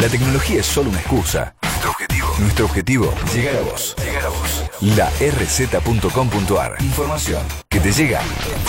[0.00, 1.54] La tecnología es solo una excusa.
[1.62, 2.34] Nuestro objetivo.
[2.38, 3.14] Nuestro objetivo.
[3.34, 3.96] Llegar a vos.
[4.04, 4.64] Llegar a vos.
[4.80, 6.76] La rz.com.ar.
[6.80, 8.20] Información que te llega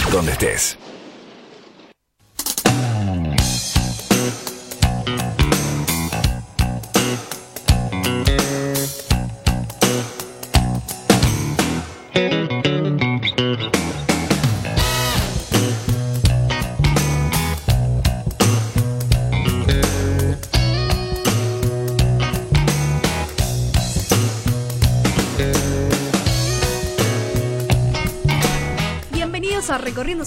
[0.09, 0.77] donde estés.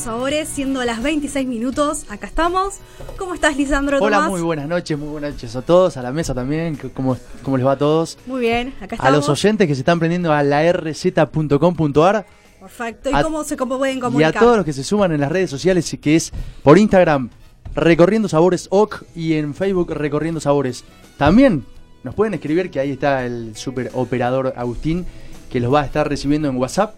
[0.04, 2.06] Sabores, siendo las 26 minutos.
[2.08, 2.76] Acá estamos.
[3.18, 3.98] ¿Cómo estás, Lisandro?
[4.00, 4.30] Hola, Tomás?
[4.30, 7.66] muy buenas noches, muy buenas noches a todos, a la mesa también, ¿cómo, cómo les
[7.66, 8.16] va a todos?
[8.26, 9.28] Muy bien, acá A los estamos.
[9.28, 12.24] oyentes que se están prendiendo a la rz.com.ar
[12.60, 13.10] Perfecto.
[13.10, 14.36] ¿Y a- cómo se pueden y comunicar?
[14.36, 17.28] a todos los que se suman en las redes sociales, que es por Instagram
[17.74, 20.82] Recorriendo Sabores OC y en Facebook Recorriendo Sabores.
[21.18, 21.64] También
[22.04, 25.04] nos pueden escribir que ahí está el super operador Agustín
[25.50, 26.96] que los va a estar recibiendo en WhatsApp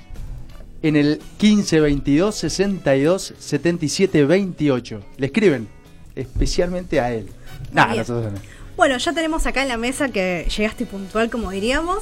[0.83, 5.01] en el 15 22 62 77 28.
[5.19, 5.69] Le escriben
[6.17, 7.29] especialmente a él.
[7.73, 8.39] Nah, nosotros no.
[8.77, 11.99] Bueno, ya tenemos acá en la mesa que llegaste puntual, como diríamos.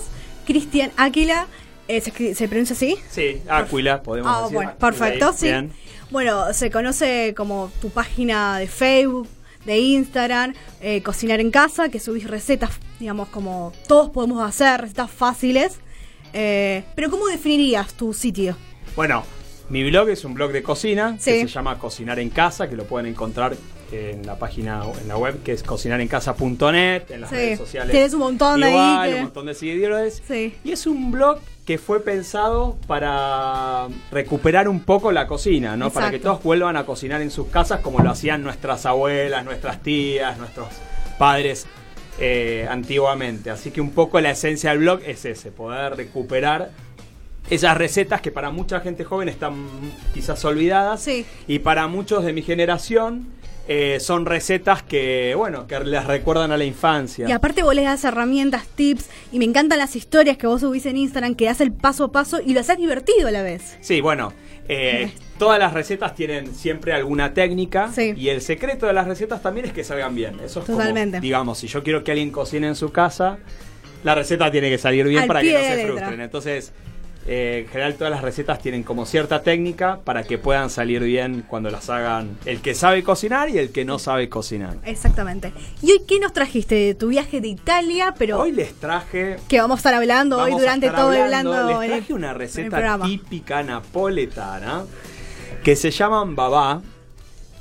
[0.46, 1.46] Cristian Áquila.
[1.88, 2.96] eh, ¿se, pronuncia así?
[3.10, 4.54] Sí, Áquila, podemos Ah, decir.
[4.54, 5.46] bueno, perfecto, sí.
[5.46, 5.72] Bien.
[6.10, 9.28] Bueno, se conoce como tu página de Facebook,
[9.64, 15.10] de Instagram, eh, Cocinar en Casa, que subís recetas, digamos, como todos podemos hacer, recetas
[15.10, 15.78] fáciles.
[16.32, 18.56] Eh, pero ¿cómo definirías tu sitio?
[18.96, 19.24] Bueno,
[19.68, 21.30] mi blog es un blog de cocina Sí.
[21.32, 23.56] que se llama Cocinar en Casa, que lo pueden encontrar
[23.92, 27.36] en la página, en la web, que es cocinarencasa.net, en las Sí.
[27.36, 27.90] redes sociales.
[27.90, 30.22] Tienes un montón ahí que- un montón de seguidores.
[30.26, 30.54] Sí.
[30.64, 35.90] Y es un blog que fue pensado para recuperar un poco la cocina, ¿no?
[35.90, 39.82] Para que todos vuelvan a cocinar en sus casas como lo hacían nuestras abuelas, nuestras
[39.82, 40.68] tías, nuestros
[41.18, 41.66] padres
[42.22, 43.48] eh, antiguamente.
[43.50, 46.70] Así que un poco la esencia del blog es ese, poder recuperar
[47.50, 49.54] esas recetas que para mucha gente joven están
[50.14, 51.26] quizás olvidadas Sí.
[51.48, 53.26] y para muchos de mi generación
[53.68, 57.28] eh, son recetas que, bueno, que les recuerdan a la infancia.
[57.28, 60.86] Y aparte vos le das herramientas, tips, y me encantan las historias que vos subís
[60.86, 63.76] en Instagram, que das el paso a paso y lo haces divertido a la vez.
[63.80, 64.32] Sí, bueno,
[64.68, 68.12] eh, todas las recetas tienen siempre alguna técnica Sí.
[68.16, 70.40] y el secreto de las recetas también es que salgan bien.
[70.44, 71.20] Eso es como, Totalmente.
[71.20, 73.38] digamos, si yo quiero que alguien cocine en su casa,
[74.02, 76.20] la receta tiene que salir bien Al para que no se frustren.
[76.22, 76.72] Entonces,
[77.26, 81.44] eh, en general todas las recetas tienen como cierta técnica para que puedan salir bien
[81.46, 84.76] cuando las hagan el que sabe cocinar y el que no sabe cocinar.
[84.84, 85.52] Exactamente.
[85.82, 88.14] ¿Y hoy qué nos trajiste de tu viaje de Italia?
[88.18, 91.90] Pero Hoy les traje que vamos a estar hablando hoy durante todo el hablando, Les
[91.90, 94.84] el- traje una receta típica napoletana
[95.62, 96.80] que se llaman babá,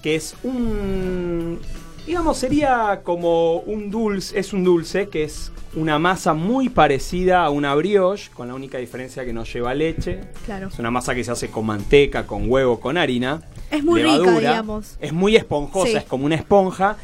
[0.01, 1.59] que es un
[2.07, 7.49] digamos sería como un dulce, es un dulce que es una masa muy parecida a
[7.49, 10.21] una brioche, con la única diferencia que no lleva leche.
[10.45, 10.67] Claro.
[10.69, 13.41] Es una masa que se hace con manteca, con huevo, con harina.
[13.69, 14.39] Es muy rica, levadura.
[14.39, 14.97] digamos.
[14.99, 15.97] Es muy esponjosa, Sí.
[15.97, 16.97] es como una esponja.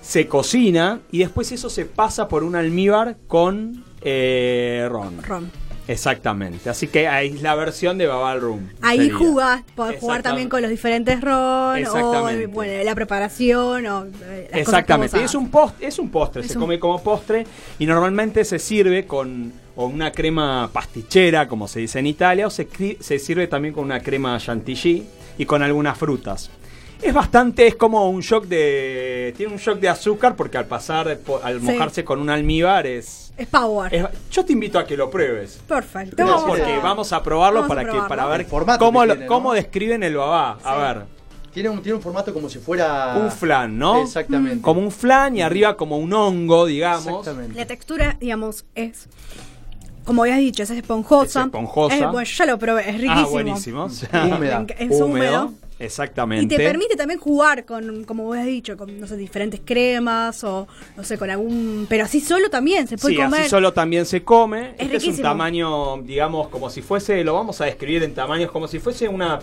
[0.00, 5.22] Se cocina y después eso se pasa por un almíbar con eh, ron.
[5.22, 5.50] Ron.
[5.90, 6.70] Exactamente.
[6.70, 8.68] Así que ahí es la versión de Babal Room.
[8.80, 14.48] Ahí jugás, podés jugar también con los diferentes ron, o bueno, la preparación, o eh,
[14.52, 15.22] las Exactamente.
[15.22, 17.44] Es un, post, es un postre, Es se un- come como postre
[17.78, 22.50] y normalmente se sirve con o una crema pastichera, como se dice en Italia, o
[22.50, 22.68] se,
[23.00, 25.06] se sirve también con una crema chantilly
[25.38, 26.50] y con algunas frutas.
[27.02, 29.32] Es bastante, es como un shock de.
[29.36, 31.08] Tiene un shock de azúcar porque al pasar,
[31.42, 31.66] al Sí.
[31.66, 33.32] mojarse con un almíbar es.
[33.36, 33.94] Es power.
[33.94, 35.60] es- yo te invito a que lo pruebes.
[35.66, 36.22] Perfecto.
[36.24, 39.26] No, porque vamos a probarlo vamos a para, que, para ver cómo, que lo- tiene,
[39.26, 39.28] ¿no?
[39.34, 40.58] cómo describen el babá.
[40.62, 41.04] A ver,
[41.54, 43.14] Tiene un, tiene un formato como si fuera.
[43.16, 44.02] un flan, ¿no?
[44.02, 44.60] Exactamente.
[44.60, 47.06] Como un flan y arriba como un hongo, digamos.
[47.06, 47.54] Exactamente.
[47.56, 49.08] La textura, digamos, es.
[50.04, 51.40] Como habías dicho, es esponjosa.
[51.40, 51.94] Es esponjosa.
[51.94, 53.20] Es- bueno, yo ya lo probé, es riquísimo.
[53.20, 53.84] Ah, buenísimo.
[54.36, 54.66] Húmeda.
[54.78, 55.52] Es húmedo.
[55.80, 56.54] Exactamente.
[56.54, 60.44] Y te permite también jugar con, como vos has dicho, con, no sé, diferentes cremas
[60.44, 61.86] o, no sé, con algún...
[61.88, 63.40] Pero así solo también se puede Sí, comer.
[63.40, 64.60] así solo también se come.
[64.60, 65.28] Es este es un riquísimo.
[65.28, 69.40] tamaño, digamos, como si fuese, lo vamos a describir en tamaños, como si fuese una,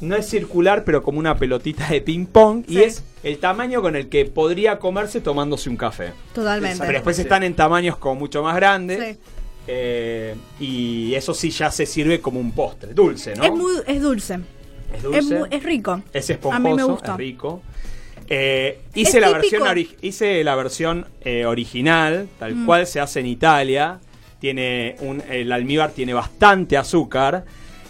[0.00, 2.64] no es circular, pero como una pelotita de ping pong.
[2.68, 6.12] Y es el tamaño con el que podría comerse tomándose un café.
[6.34, 6.80] Totalmente.
[6.80, 8.98] Pero después están en tamaños como mucho más grandes.
[9.14, 9.18] Sí.
[9.68, 13.44] eh, y eso sí ya se sirve como un postre, dulce, ¿no?
[13.44, 14.40] Es, muy, es dulce.
[14.94, 15.40] Es dulce.
[15.50, 16.02] es rico.
[16.12, 17.12] Es A esponjoso, mí me gusta.
[17.12, 17.62] es rico.
[18.28, 19.62] Eh, hice, Es la versión
[20.00, 22.66] hice la versión eh, original, tal Mm.
[22.66, 23.98] cual se hace en Italia.
[24.38, 27.44] Tiene un, el almíbar tiene bastante azúcar.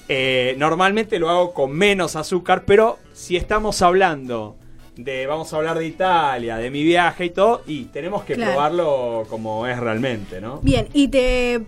[0.09, 4.57] Eh, normalmente lo hago con menos azúcar, pero si estamos hablando
[4.97, 8.53] de vamos a hablar de Italia, de mi viaje y todo, y tenemos que Claro.
[8.53, 10.59] probarlo como es realmente, ¿no?
[10.63, 11.63] Bien, y te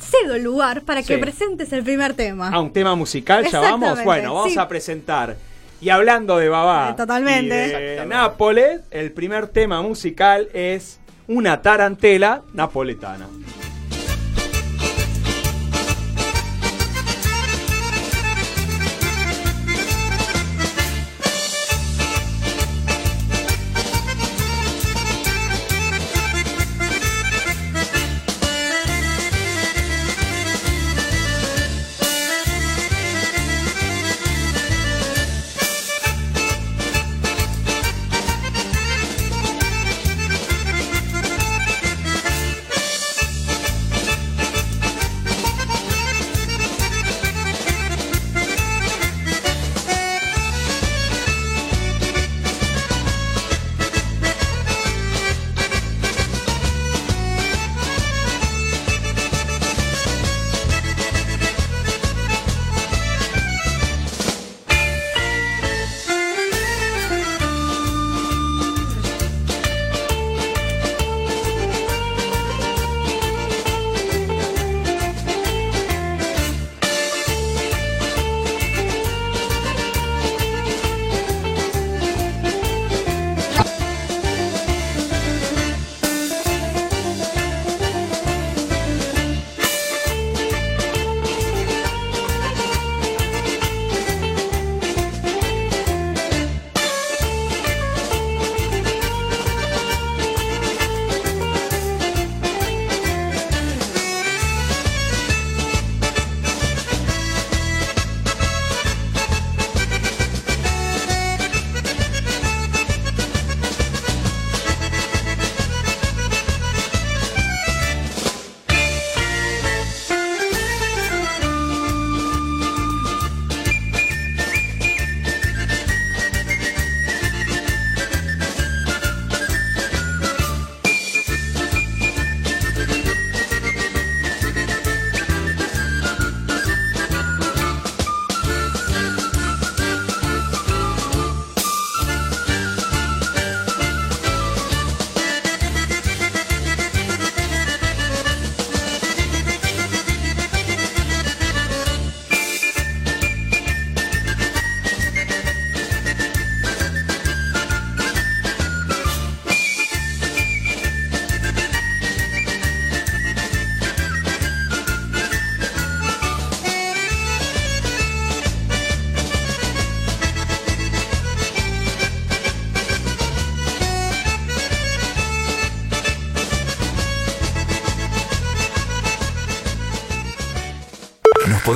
[0.00, 1.20] cedo el lugar para que Sí.
[1.20, 2.50] presentes el primer tema.
[2.52, 4.02] Ah, un tema musical, ya vamos.
[4.04, 4.58] Bueno, vamos sí.
[4.58, 5.36] a presentar.
[5.80, 7.44] Y hablando de Babá Eh, totalmente.
[7.46, 8.06] y de Exactamente.
[8.06, 10.98] Nápoles, el primer tema musical es
[11.28, 13.26] una tarantela napoletana.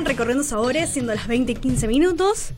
[0.06, 2.52] Recorriendo Sabores, siendo las 20 y 15 minutos.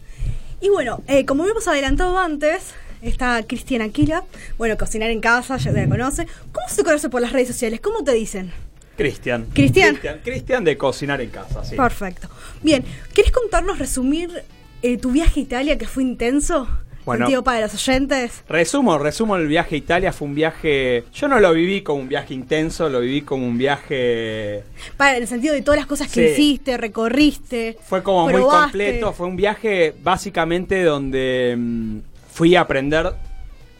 [0.62, 4.24] Y bueno, eh, como hemos adelantado antes, está Cristian Aquila.
[4.58, 6.26] Bueno, cocinar en casa, ya te la conoce.
[6.52, 7.82] ¿Cómo se conoce por las redes sociales?
[7.82, 8.52] ¿Cómo te dicen?
[8.96, 9.48] Cristian.
[9.54, 10.00] Cristian.
[10.24, 11.76] Cristian de cocinar en casa, sí.
[11.76, 12.30] Perfecto.
[12.62, 14.44] Bien, ¿querés contarnos, resumir
[14.82, 16.68] eh, tu viaje a Italia que fue intenso?
[17.06, 17.26] Bueno.
[17.26, 18.44] Sentido para los oyentes.
[18.48, 22.08] Resumo, resumo el viaje a Italia, fue un viaje, yo no lo viví como un
[22.08, 24.64] viaje intenso, lo viví como un viaje,
[24.96, 26.32] Para el sentido de todas las cosas que Sí.
[26.34, 27.78] hiciste, recorriste.
[27.84, 31.98] fue como muy completo, fue un viaje básicamente donde mm,
[32.32, 33.14] fui a aprender,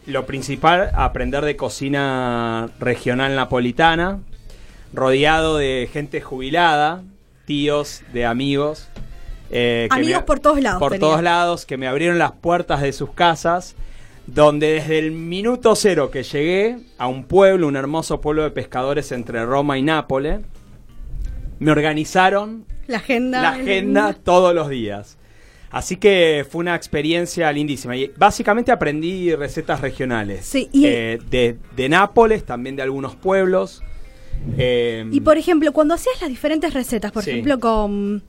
[0.06, 4.20] lo principal, a aprender de cocina regional napolitana,
[4.92, 7.02] rodeado de gente jubilada,
[7.46, 8.88] tíos, de amigos.
[9.50, 11.06] Eh, Amigos me- por todos lados Por tenía.
[11.08, 13.74] todos lados, que me abrieron las puertas de sus casas,
[14.26, 19.12] donde desde el minuto cero que llegué a un pueblo, un hermoso pueblo de pescadores
[19.12, 20.40] entre Roma y Nápoles,
[21.58, 23.42] me organizaron La agenda.
[23.42, 25.18] la agenda todos los días.
[25.70, 27.96] Así que fue una experiencia lindísima.
[27.96, 30.46] Y básicamente aprendí recetas regionales.
[30.46, 33.82] Sí, y- Eh, de, de Nápoles, también de algunos pueblos.
[34.58, 37.30] Eh, Y por ejemplo, cuando hacías las diferentes recetas, por Sí.
[37.30, 38.22] ejemplo, con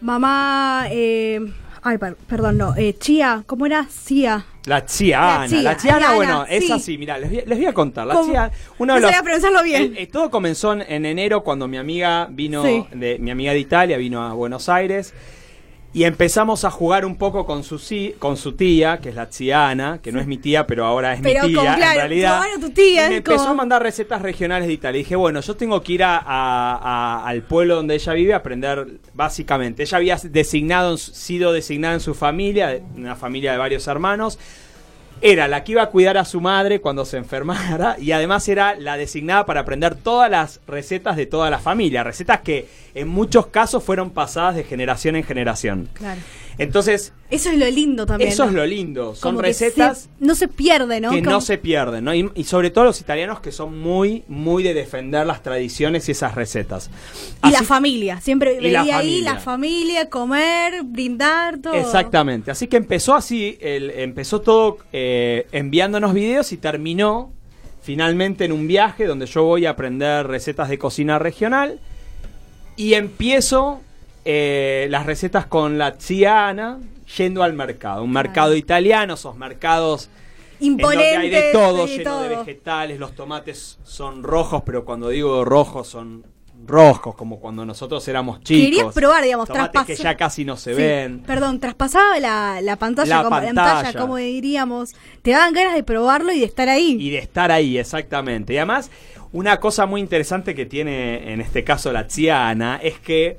[0.00, 0.86] mamá.
[0.90, 1.40] Eh,
[1.82, 2.74] ay, per- perdón, no.
[2.76, 3.86] Eh, chía, ¿cómo era?
[3.90, 4.44] Cia.
[4.66, 5.40] la chiana.
[5.40, 6.72] La chía, La chiana, Ana, bueno, es sí.
[6.72, 6.98] así.
[6.98, 8.06] Mira, les, voy a- les voy a contar.
[8.06, 9.82] La chía, uno No de los, sabía pronunciarlo bien.
[9.82, 12.84] el- eh, todo comenzó en, en enero cuando mi amiga vino, Sí.
[12.92, 15.14] de, mi amiga de Italia vino a Buenos Aires.
[15.94, 17.80] Y empezamos a jugar un poco con su,
[18.18, 21.20] con su tía, que es la Chiana, que no es mi tía, pero ahora es
[21.22, 22.40] Pero mi tía, como, claro, en realidad.
[22.42, 25.00] claro, tu tía, y me empezó como- a mandar recetas regionales de Italia.
[25.00, 26.76] Y dije, bueno, yo tengo que ir a- a-
[27.22, 29.82] a- al pueblo donde ella vive a aprender básicamente.
[29.82, 34.38] Ella había designado, sido designada en su familia, una familia de varios hermanos.
[35.20, 38.76] Era la que iba a cuidar a su madre cuando se enfermara y además era
[38.76, 42.04] la designada para aprender todas las recetas de toda la familia.
[42.04, 45.88] Recetas que en muchos casos fueron pasadas de generación en generación.
[45.92, 46.20] Claro.
[46.58, 48.30] Entonces, Eso es lo lindo también.
[48.32, 48.50] eso ¿no?
[48.50, 49.14] es lo lindo.
[49.14, 51.10] Son Como recetas se- no se pierde, ¿no?
[51.10, 52.12] que Como- no se pierden, ¿no?
[52.14, 56.12] Y, y sobre todo los italianos que son muy, muy de defender las tradiciones y
[56.12, 56.90] esas recetas.
[57.44, 58.20] Y la familia.
[58.20, 59.34] Siempre Y la veía ahí familia.
[59.34, 61.74] la familia, comer, brindar, todo.
[61.74, 62.50] Exactamente.
[62.50, 67.32] Así que empezó así, el- empezó todo eh, enviándonos videos y terminó
[67.82, 71.78] finalmente en un viaje donde yo voy a aprender recetas de cocina regional
[72.76, 73.80] y empiezo
[74.30, 76.78] eh, las recetas con la Ana
[77.16, 80.10] yendo al mercado, un mercado italiano, esos mercados
[80.60, 81.16] en donde Imponente.
[81.16, 85.88] hay de todo, sí, lleno de vegetales, los tomates son rojos, pero cuando digo rojos
[85.88, 86.26] son
[86.66, 88.64] rojos, como cuando nosotros éramos chicos.
[88.66, 91.20] Querías probar, digamos, tomates que traspasar- ya casi no se Sí, ven.
[91.20, 93.98] Perdón, traspasaba la, la pantalla, La como, pantalla.
[93.98, 94.94] como diríamos.
[95.22, 96.98] Te daban ganas de probarlo y de estar ahí.
[97.00, 98.52] Y de estar ahí, exactamente.
[98.52, 98.90] Y además,
[99.32, 103.38] una cosa muy interesante que tiene en este caso la Chiana es que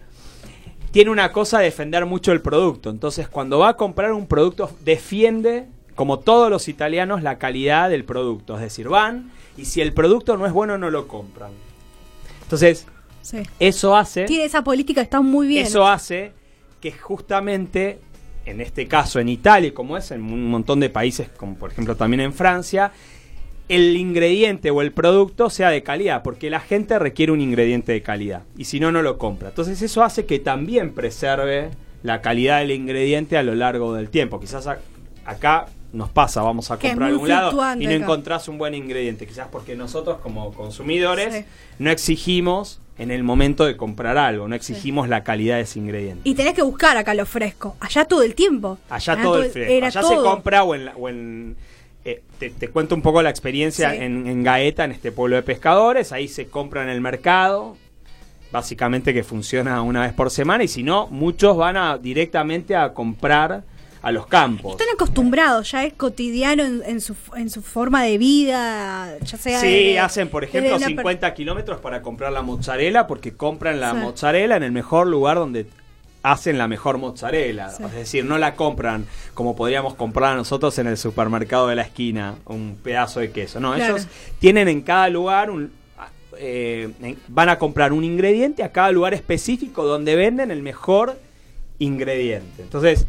[0.91, 2.89] tiene una cosa de defender mucho el producto.
[2.89, 8.03] Entonces, cuando va a comprar un producto, defiende, como todos los italianos, la calidad del
[8.05, 8.55] producto.
[8.55, 11.51] Es decir, van y si el producto no es bueno, no lo compran.
[12.43, 12.87] Entonces,
[13.21, 13.43] Sí.
[13.59, 14.25] eso hace...
[14.25, 15.65] Tiene esa política, está muy bien.
[15.65, 16.31] Eso hace
[16.81, 17.99] que justamente,
[18.45, 21.95] en este caso en Italia, como es en un montón de países, como por ejemplo
[21.95, 22.91] también en Francia,
[23.69, 28.01] el ingrediente o el producto sea de calidad, porque la gente requiere un ingrediente de
[28.01, 29.49] calidad, y si no, no lo compra.
[29.49, 31.69] Entonces eso hace que también preserve
[32.03, 34.39] la calidad del ingrediente a lo largo del tiempo.
[34.39, 34.79] Quizás a-
[35.25, 37.95] acá nos pasa, vamos a Que comprar a algún lado y no acá.
[38.03, 41.45] encontrás un buen ingrediente, quizás porque nosotros como consumidores Sí.
[41.79, 46.21] no exigimos en el momento de comprar algo, no exigimos la calidad de ese ingrediente.
[46.29, 47.75] Y tenés que buscar acá lo fresco.
[47.79, 48.77] Allá todo el tiempo.
[48.89, 49.85] Allá todo el fresco.
[49.85, 50.09] Allá todo.
[50.09, 50.85] se compra o en...
[50.85, 51.55] la- o en-
[52.05, 53.97] eh, te, te cuento un poco la experiencia Sí.
[53.97, 56.11] en, en Gaeta, en este pueblo de pescadores.
[56.11, 57.75] Ahí se compra en el mercado.
[58.51, 60.63] Básicamente que funciona una vez por semana.
[60.63, 63.63] Y si no, muchos van a, directamente a comprar
[64.01, 64.71] a los campos.
[64.71, 69.59] Están acostumbrados, ya es cotidiano en, en su, en su forma de vida, ya sea...
[69.59, 73.33] Sí, de- hacen por ejemplo desde una per- 50 kilómetros para comprar la mozzarella porque
[73.35, 73.97] compran la Sí.
[73.97, 75.67] mozzarella en el mejor lugar donde
[76.23, 77.69] hacen la mejor mozzarella.
[77.69, 77.83] Sí.
[77.83, 82.35] Es decir, no la compran como podríamos comprar nosotros en el supermercado de la esquina,
[82.45, 83.59] un pedazo de queso.
[83.59, 83.95] No, Claro.
[83.95, 84.07] ellos
[84.39, 85.71] tienen en cada lugar un...
[86.37, 86.89] eh,
[87.27, 91.17] van a comprar un ingrediente a cada lugar específico donde venden el mejor
[91.79, 92.61] ingrediente.
[92.63, 93.05] Entonces,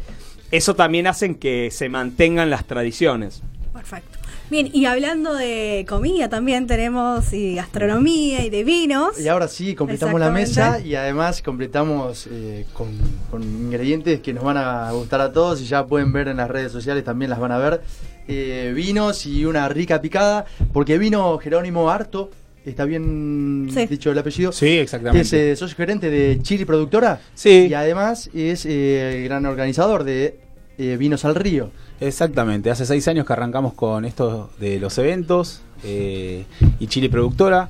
[0.51, 3.41] eso también hacen que se mantengan las tradiciones.
[3.73, 4.19] Perfecto.
[4.51, 9.17] Bien, y hablando de comida también tenemos y gastronomía y de vinos.
[9.17, 12.89] Y ahora sí, completamos la mesa y además completamos eh, con,
[13.31, 16.49] con ingredientes que nos van a gustar a todos y ya pueden ver en las
[16.49, 17.81] redes sociales, también las van a ver.
[18.27, 20.43] Eh, vinos y una rica picada,
[20.73, 22.29] porque vino Jerónimo Harto,
[22.65, 23.85] está bien Sí.
[23.85, 24.51] dicho el apellido.
[24.51, 25.21] Sí, exactamente.
[25.21, 27.21] es eh, socio gerente de Chili Productora.
[27.35, 27.67] Sí.
[27.69, 30.37] Y además es eh, el gran organizador de
[30.77, 31.71] eh, Vinos al Río.
[32.01, 36.45] Exactamente, hace seis años que arrancamos con esto de los eventos eh,
[36.79, 37.69] y Chile Productora,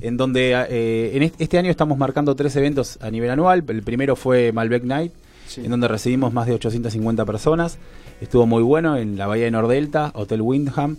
[0.00, 3.64] en donde eh, en est- este año estamos marcando tres eventos a nivel anual.
[3.68, 5.12] El primero fue Malbec Night
[5.46, 5.62] Sí.
[5.64, 7.78] en donde recibimos más de 850 personas.
[8.20, 10.96] Estuvo muy bueno en la Bahía de Nordelta, Hotel Windham.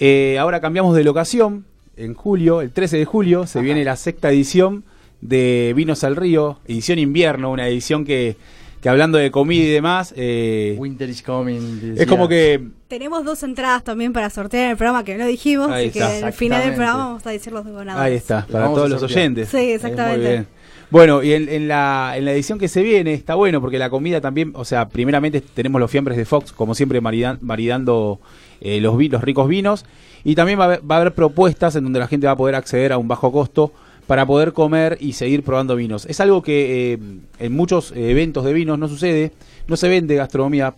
[0.00, 1.66] Eh, ahora cambiamos de locación.
[1.96, 4.84] En julio, el 13 de julio, se viene la sexta edición
[5.20, 8.36] de Vinos al Río, edición invierno, una edición que,
[8.84, 11.94] que hablando de comida y demás, eh, Winter is coming.
[11.96, 15.70] es como que Tenemos dos entradas también para sortear en el programa que no dijimos,
[15.70, 16.18] Ahí así está.
[16.18, 17.96] que al final del programa vamos a decir los ganadores.
[17.96, 19.48] Ahí está, para todos los oyentes.
[19.48, 20.18] Sí, exactamente.
[20.18, 20.46] muy bien.
[20.90, 23.88] Bueno, y en, en la, en la edición que se viene está bueno porque la
[23.88, 28.20] comida también, o sea, primeramente tenemos los fiambres de Fox, como siempre maridan- maridando
[28.60, 29.86] eh, los, vi- los ricos vinos,
[30.24, 32.36] y también va a, haber, va a haber propuestas en donde la gente va a
[32.36, 33.72] poder acceder a un bajo costo
[34.06, 36.06] para poder comer y seguir probando vinos.
[36.06, 36.98] Es algo que eh,
[37.38, 39.32] en muchos eh, eventos de vinos no sucede,
[39.66, 40.74] no se vende gastronomía,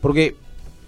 [0.00, 0.36] porque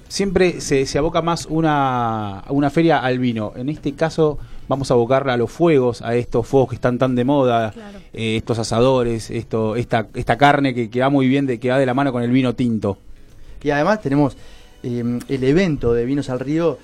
[0.08, 3.52] siempre se, se aboca más una, una feria al vino.
[3.56, 7.14] En este caso vamos a abocarla a los fuegos, a estos fuegos que están tan
[7.14, 7.98] de moda, Claro.
[8.12, 11.78] eh, estos asadores, esto, esta, esta carne que, que va muy bien, de, que va
[11.78, 12.98] de la mano con el vino tinto.
[13.62, 14.36] Y además tenemos
[14.82, 16.78] eh, el evento de Vinos al Río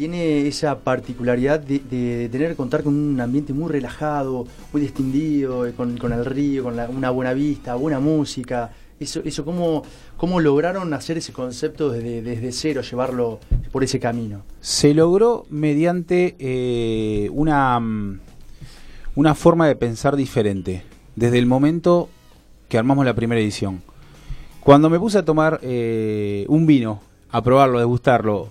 [0.00, 5.74] tiene esa particularidad de, tener que contar con un ambiente muy relajado, muy distinguido, eh,
[5.74, 8.70] con, el río, con la- una buena vista, buena música.
[8.98, 9.82] Eso, eso ¿cómo,
[10.16, 13.40] ¿Cómo lograron hacer ese concepto desde, desde cero, llevarlo
[13.70, 14.40] por ese camino?
[14.62, 17.78] Se logró mediante eh, una,
[19.16, 20.82] una forma de pensar diferente,
[21.14, 22.08] desde el momento
[22.70, 23.82] que armamos la primera edición.
[24.60, 28.48] Cuando me puse a tomar eh, un vino, a probarlo, a degustarlo,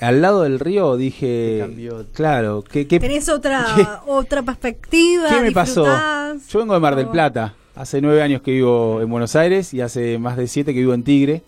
[0.00, 2.06] al lado del río dije, cambió.
[2.12, 5.28] claro, ¿qué, qué, Tenés otra, otra perspectiva.
[5.28, 5.84] ¿Qué me pasó?
[5.84, 7.08] Yo vengo de Mar del.
[7.08, 7.54] Plata.
[7.74, 10.94] Hace nueve años que vivo en Buenos Aires y hace más de siete que vivo
[10.94, 11.42] en Tigre.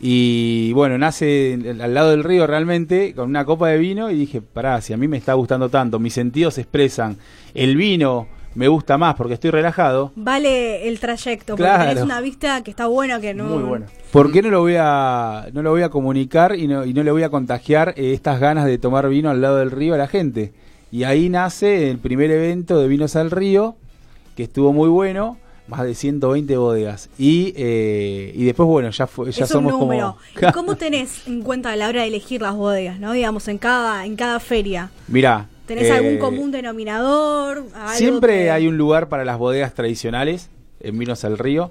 [0.00, 4.42] Y bueno, nace al lado del río realmente con una copa de vino y dije,
[4.42, 7.18] pará, si a mí me está gustando tanto, mis sentidos se expresan,
[7.54, 11.88] el vino me gusta más porque estoy relajado, Vale el trayecto, porque Claro.
[11.88, 13.44] tenés una vista que está buena, que no...
[13.44, 13.86] Muy bueno.
[14.12, 17.02] ¿por qué no lo voy a, no lo voy a comunicar y no, y no
[17.02, 19.98] le voy a contagiar eh, estas ganas de tomar vino al lado del río a
[19.98, 20.52] la gente?
[20.90, 23.76] Y ahí nace el primer evento de Vinos al Río,
[24.36, 27.08] que estuvo muy bueno, más de 120 bodegas.
[27.18, 30.18] Y, eh, y después, bueno, ya, fue, ya es un somos número.
[30.34, 30.48] como...
[30.50, 33.12] ¿Y cómo tenés en cuenta a la hora de elegir las bodegas, no?
[33.12, 34.90] Digamos, en cada, en cada feria.
[35.08, 35.48] Mirá.
[35.66, 37.64] ¿Tenés eh, algún común denominador?
[37.74, 40.48] Algo Siempre que- hay un lugar para las bodegas tradicionales
[40.80, 41.70] en Vinos al Río.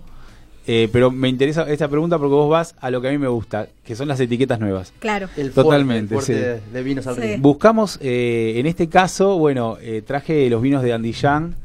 [0.68, 3.28] eh, pero me interesa esta pregunta porque vos vas a lo que a mí me
[3.28, 4.94] gusta, que son las etiquetas nuevas.
[5.00, 5.28] Claro.
[5.36, 6.70] El Totalmente, fuerte, el fuerte sí.
[6.72, 7.22] de, de Vinos al Sí.
[7.22, 7.38] Río.
[7.40, 11.56] Buscamos, eh, en este caso, bueno, eh, traje los vinos de Andillán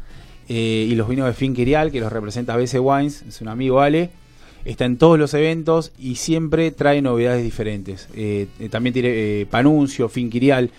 [0.49, 4.09] eh, y los vinos de Finquirial, que los representa BC Wines, es un amigo Ale.
[4.65, 8.09] Está en todos los eventos y siempre trae novedades diferentes.
[8.17, 9.11] Eh, eh, también tiene
[9.43, 10.71] eh, Panuncio, Finquirial,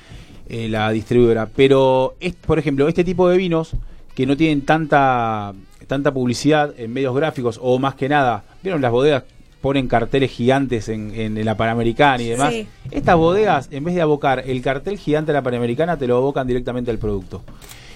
[0.49, 1.47] eh, la distribuidora.
[1.55, 3.71] Pero, es, por ejemplo, este tipo de vinos
[4.15, 5.53] que no tienen tanta,
[5.87, 9.23] tanta publicidad en medios gráficos o más que nada, ¿vieron las bodegas?
[9.61, 12.53] Ponen carteles gigantes en, en la Panamericana y demás.
[12.53, 12.67] Sí.
[12.91, 16.47] Estas bodegas, en vez de abocar el cartel gigante de la Panamericana, te lo abocan
[16.47, 17.43] directamente al producto.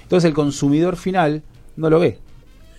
[0.04, 1.44] Entonces el consumidor final
[1.78, 2.20] no lo ve.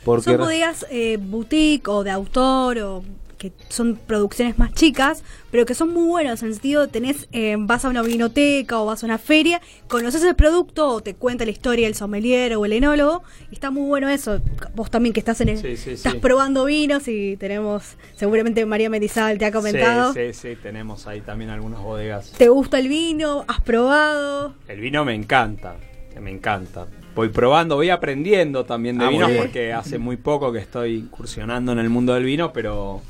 [0.04, 3.04] Porque Son bodegas eh, boutique o de autor o
[3.42, 7.56] que son producciones más chicas, pero que son muy buenas en el sentido, tenés, eh,
[7.58, 11.44] vas a una vinoteca o vas a una feria, conoces el producto o te cuenta
[11.44, 14.40] la historia el sommelier o el enólogo, y está muy bueno eso.
[14.76, 16.18] Vos también que estás en el, Sí, sí, estás sí.
[16.20, 20.12] probando vinos y tenemos, seguramente María Metizal te ha comentado.
[20.12, 22.30] Sí, sí, sí, tenemos ahí también algunas bodegas.
[22.38, 23.44] ¿Te gusta el vino?
[23.48, 24.54] ¿Has probado?
[24.68, 25.74] El vino me encanta,
[26.20, 26.86] me encanta.
[27.16, 31.72] Voy probando, voy aprendiendo también de Ah, vinos porque hace muy poco que estoy incursionando
[31.72, 33.02] en el mundo del vino, pero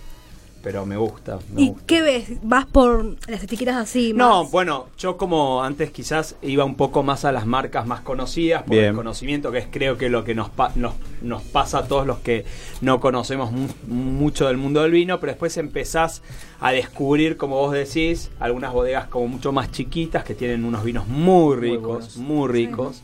[0.62, 1.38] pero me gusta.
[1.52, 1.84] me ¿Y gusta.
[1.86, 2.28] qué ves?
[2.42, 4.12] ¿Vas por las etiquetas así?
[4.12, 4.52] No, más?
[4.52, 8.70] bueno, yo como antes quizás iba un poco más a las marcas más conocidas por
[8.72, 8.86] Bien.
[8.86, 12.06] el conocimiento, que es creo que lo que nos, pa- nos, nos pasa a todos
[12.06, 12.44] los que
[12.80, 16.22] no conocemos mu- mucho del mundo del vino, pero después empezás
[16.60, 21.08] a descubrir, como vos decís, algunas bodegas como mucho más chiquitas que tienen unos vinos
[21.08, 23.02] muy ricos, muy, ricos.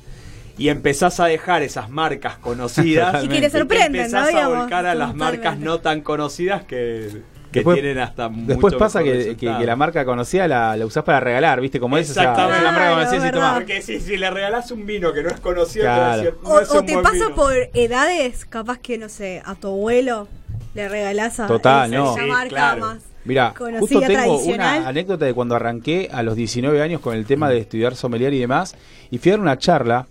[0.56, 4.38] Y empezás a dejar esas marcas conocidas Y que te y sorprenden, empezás ¿no?
[4.40, 8.78] a volcar a las marcas no tan conocidas que, que Después- tienen hasta Después mucho
[8.78, 9.58] pasa que, que- resultado.
[9.60, 11.80] que la marca conocida la, la usás para regalar, ¿viste?
[11.80, 12.62] Como es esa, Exactamente.
[12.64, 13.32] la marca conocida y verdad.
[13.40, 13.54] tomá.
[13.54, 16.22] Porque si, si le regalás un vino que no es conocido, te va a Claro.
[16.22, 17.34] decir, no O, es o un te buen pasa vino.
[17.34, 20.28] por edades, capaz que, no sé, a tu abuelo
[20.74, 22.12] le regalás a Total, esa, no.
[22.14, 22.80] esa Sí, marca claro.
[22.80, 22.98] más.
[23.24, 27.26] Mira, conocida, justo tengo una anécdota de cuando arranqué a los 19 años con el
[27.26, 28.74] tema de estudiar sommelier y demás,
[29.10, 30.06] y fui a dar una charla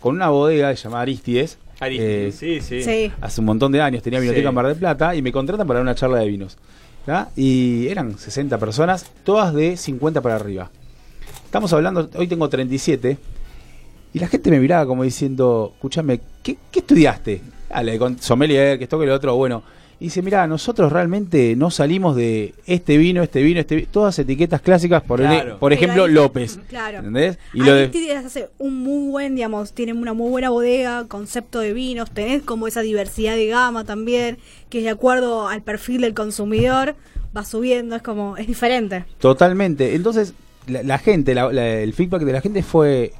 [0.00, 1.58] con una bodega llamada Aristides.
[1.80, 2.82] Aristides, eh, sí, sí.
[2.82, 3.12] Sí.
[3.22, 4.48] hace un montón de años, tenía biblioteca Sí.
[4.48, 6.58] en Mar del Plata y me contratan para una charla de vinos.
[7.36, 10.70] Y eran 60 personas, todas de 50 para arriba.
[11.44, 13.18] Estamos hablando, hoy tengo 37,
[14.12, 17.42] y la gente me miraba como diciendo, escúchame, ¿qué, qué estudiaste?
[17.68, 19.62] Dale, con sommelier, que esto que lo otro, bueno.
[20.00, 24.18] Y dice, mira, nosotros realmente no salimos de este vino, este vino, este vino, todas
[24.18, 25.58] etiquetas clásicas, por, Claro.
[25.58, 26.58] por ejemplo, ahí- López.
[26.70, 26.98] Claro.
[26.98, 27.38] ¿Entendés?
[27.52, 31.74] Y lo de- hace un muy buen, digamos, tienen una muy buena bodega, concepto de
[31.74, 34.38] vinos, tenés como esa diversidad de gama también,
[34.70, 36.96] que es de acuerdo al perfil del consumidor,
[37.36, 39.04] va subiendo, es como, es diferente.
[39.18, 39.94] Totalmente.
[39.94, 40.32] Entonces,
[40.66, 43.12] la, la gente, la- la- el feedback de la gente fue,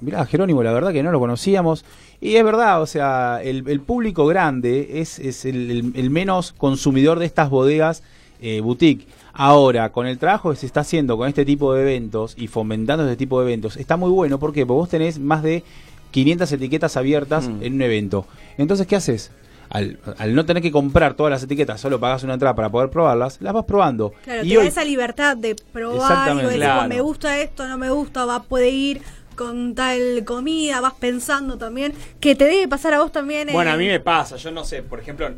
[0.00, 1.84] mirá, Jerónimo, la verdad que no lo conocíamos.
[2.20, 6.52] Y es verdad, o sea, el, el público grande es, es el, el- el menos
[6.52, 8.02] consumidor de estas bodegas
[8.40, 9.06] eh, boutique.
[9.32, 13.04] Ahora, con el trabajo que se está haciendo con este tipo de eventos y fomentando
[13.04, 14.38] este tipo de eventos, está muy bueno.
[14.38, 14.64] ¿Por qué?
[14.64, 15.62] Porque vos tenés más de
[16.10, 17.62] 500 etiquetas abiertas Mm.
[17.62, 18.26] en un evento.
[18.56, 19.30] Entonces, ¿qué haces?
[19.68, 22.88] Al, al no tener que comprar todas las etiquetas, solo pagas una entrada para poder
[22.88, 24.12] probarlas, las vas probando.
[24.24, 26.74] Claro, Y te da esa libertad de probar, y decís, claro.
[26.82, 29.02] "Bueno, me gusta esto, no me gusta, va puede ir
[29.36, 33.48] con tal comida, vas pensando también, que te debe pasar a vos también.
[33.52, 35.28] Bueno, eh, a mí me pasa, yo no sé, por ejemplo,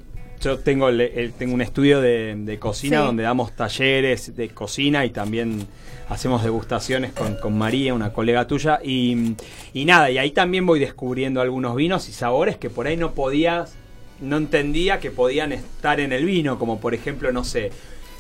[0.41, 3.07] yo tengo, el- el- tengo un estudio de, de cocina Sí.
[3.07, 5.67] donde damos talleres de cocina y también
[6.09, 9.35] hacemos degustaciones con, con María, una colega tuya, y,
[9.75, 13.13] y nada, y ahí también voy descubriendo algunos vinos y sabores que por ahí no
[13.13, 13.75] podías,
[14.21, 17.71] no entendía que podían estar en el vino, como por ejemplo, no sé,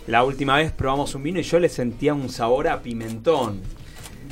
[0.06, 3.60] la última vez probamos un vino y yo le sentía un sabor a pimentón.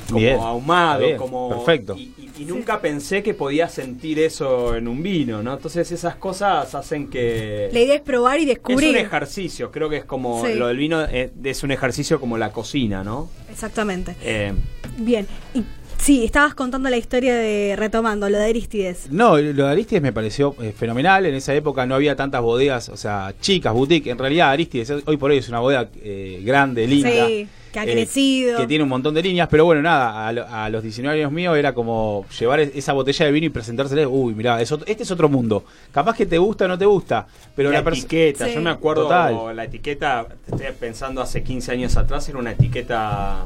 [0.07, 1.49] Como Bien, ahumado, bien, como.
[1.49, 1.95] perfecto.
[1.97, 5.53] Y, y- y nunca pensé que podía sentir eso en un vino, ¿no?
[5.55, 7.69] Entonces esas cosas hacen que.
[7.73, 8.89] La idea es probar y Es descubrir.
[8.91, 10.45] un ejercicio, creo que es como.
[10.45, 10.53] Sí.
[10.53, 13.29] Lo del vino es, es un ejercicio como la cocina, ¿no?
[13.51, 14.15] Exactamente.
[14.21, 14.53] Eh,
[14.99, 15.25] Bien.
[15.55, 15.63] Y
[15.97, 19.11] sí, estabas contando la historia de, retomando, lo de Aristides.
[19.11, 21.25] No, lo de Aristides me pareció eh, fenomenal.
[21.25, 24.07] En esa época no había tantas bodegas, o sea, chicas, boutique.
[24.11, 27.27] En realidad, Aristides hoy- hoy por hoy es una bodega eh, grande, linda.
[27.27, 28.57] Sí, que ha eh, crecido.
[28.57, 29.47] Que tiene un montón de líneas.
[29.49, 32.93] Pero bueno, nada, a, lo- a los 19 años míos era como llevar es- esa
[32.93, 34.07] botella de vino y presentársela.
[34.07, 35.63] Uy, mirá, es otro- este es otro mundo.
[35.91, 37.27] Capaz que te gusta o no te gusta.
[37.55, 38.53] Pero la la etiqueta, Sí.
[38.55, 39.55] yo me acuerdo Total.
[39.55, 43.45] la etiqueta, estoy pensando hace 15 años atrás, era una etiqueta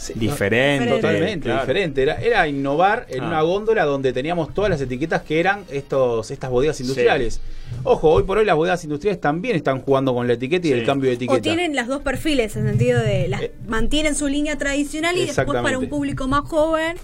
[0.00, 0.88] Sí, diferente.
[0.90, 1.60] Totalmente claro.
[1.60, 2.02] diferente.
[2.02, 3.26] Era, era innovar en Ah.
[3.28, 7.40] una góndola donde teníamos todas las etiquetas que eran estos estas bodegas industriales.
[7.84, 10.78] Ojo, hoy por hoy las bodegas industriales también están jugando con la etiqueta y Sí.
[10.78, 11.38] el cambio de etiqueta.
[11.38, 15.16] O tienen las dos perfiles, en el sentido de las Eh, mantienen su línea tradicional
[15.18, 16.96] y después para un público más joven,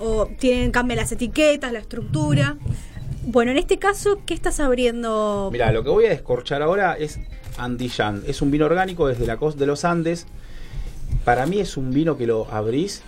[0.00, 2.56] o tienen cambian las etiquetas, la estructura.
[3.26, 5.48] Bueno, en este caso, ¿qué estás abriendo?
[5.52, 7.18] Mira, lo que voy a descorchar ahora es
[7.58, 8.22] Antillán.
[8.26, 10.26] Es un vino orgánico desde la costa de los Andes.
[11.24, 13.02] Para mí es un vino que lo abrís,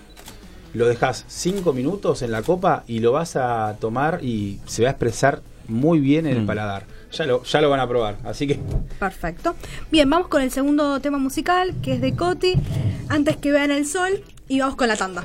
[0.75, 4.89] lo dejas 5 minutos en la copa y lo vas a tomar y se va
[4.89, 6.47] a expresar muy bien en el Mm.
[6.47, 6.85] paladar.
[7.13, 8.17] Ya lo, ya lo van a probar.
[8.25, 8.59] Así que
[8.99, 9.55] Perfecto.
[9.91, 12.55] Bien, vamos con el segundo tema musical, que es de Coti,
[13.09, 15.25] antes que vean el sol, y vamos con la tanda.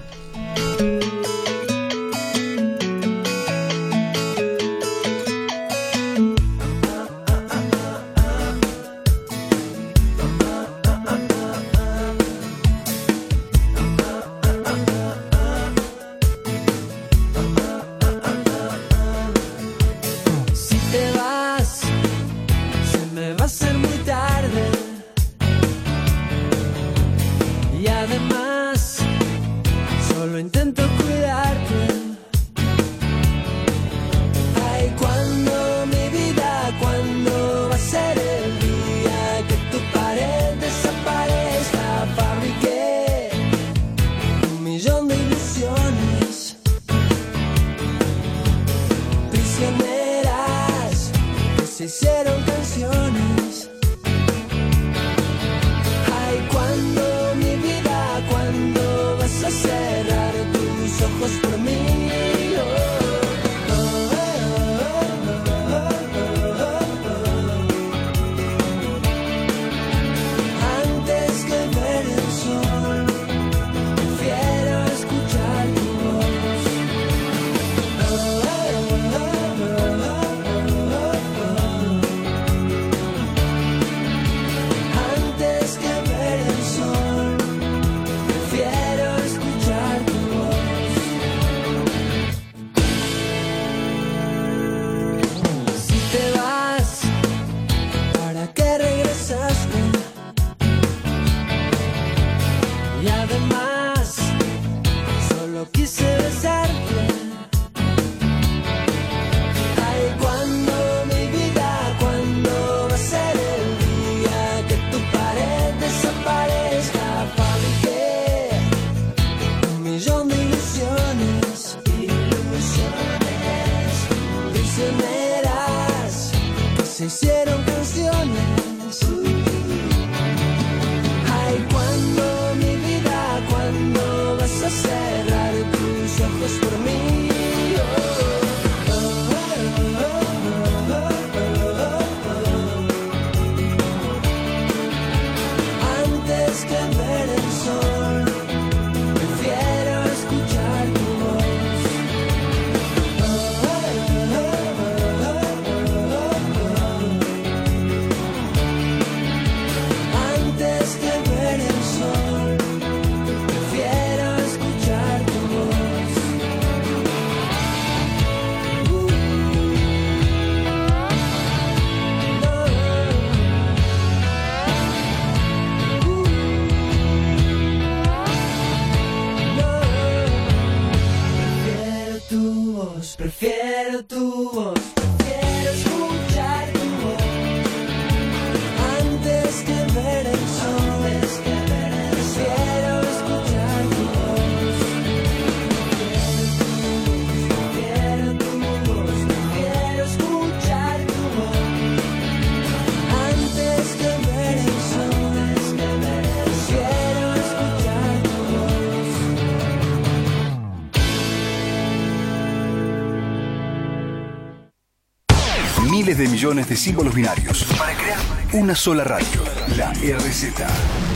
[216.41, 218.17] Millones de símbolos binarios para crear
[218.54, 219.43] una sola radio.
[219.77, 220.54] La RZ.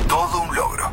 [0.07, 0.91] Todo un logro.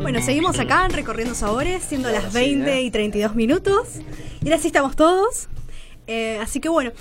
[0.00, 3.88] Bueno, seguimos acá en Recorriendo Sabores, siendo las 20 y 32 minutos.
[4.40, 5.50] Y ahora sí estamos todos.
[6.06, 6.92] Eh, así que bueno,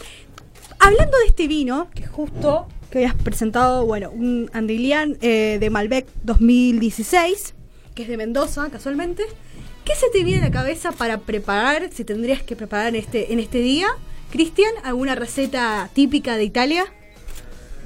[0.78, 6.08] hablando de este vino, que justo que habías presentado, bueno, un Andilian eh, de Malbec
[6.24, 7.54] 2016,
[7.96, 9.24] que es de Mendoza, casualmente.
[9.86, 13.34] ¿Qué se te viene a la cabeza para preparar, si tendrías que preparar en este,
[13.34, 13.88] en este día?
[14.32, 16.86] Cristian, ¿alguna receta típica de Italia?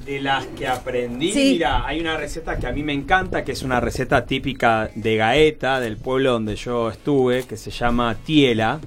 [0.04, 1.52] De las que aprendí, Sí.
[1.52, 5.16] mira, hay una receta que a mí me encanta, que es una receta típica de
[5.16, 8.80] Gaeta, del pueblo donde yo estuve, que se llama tiela.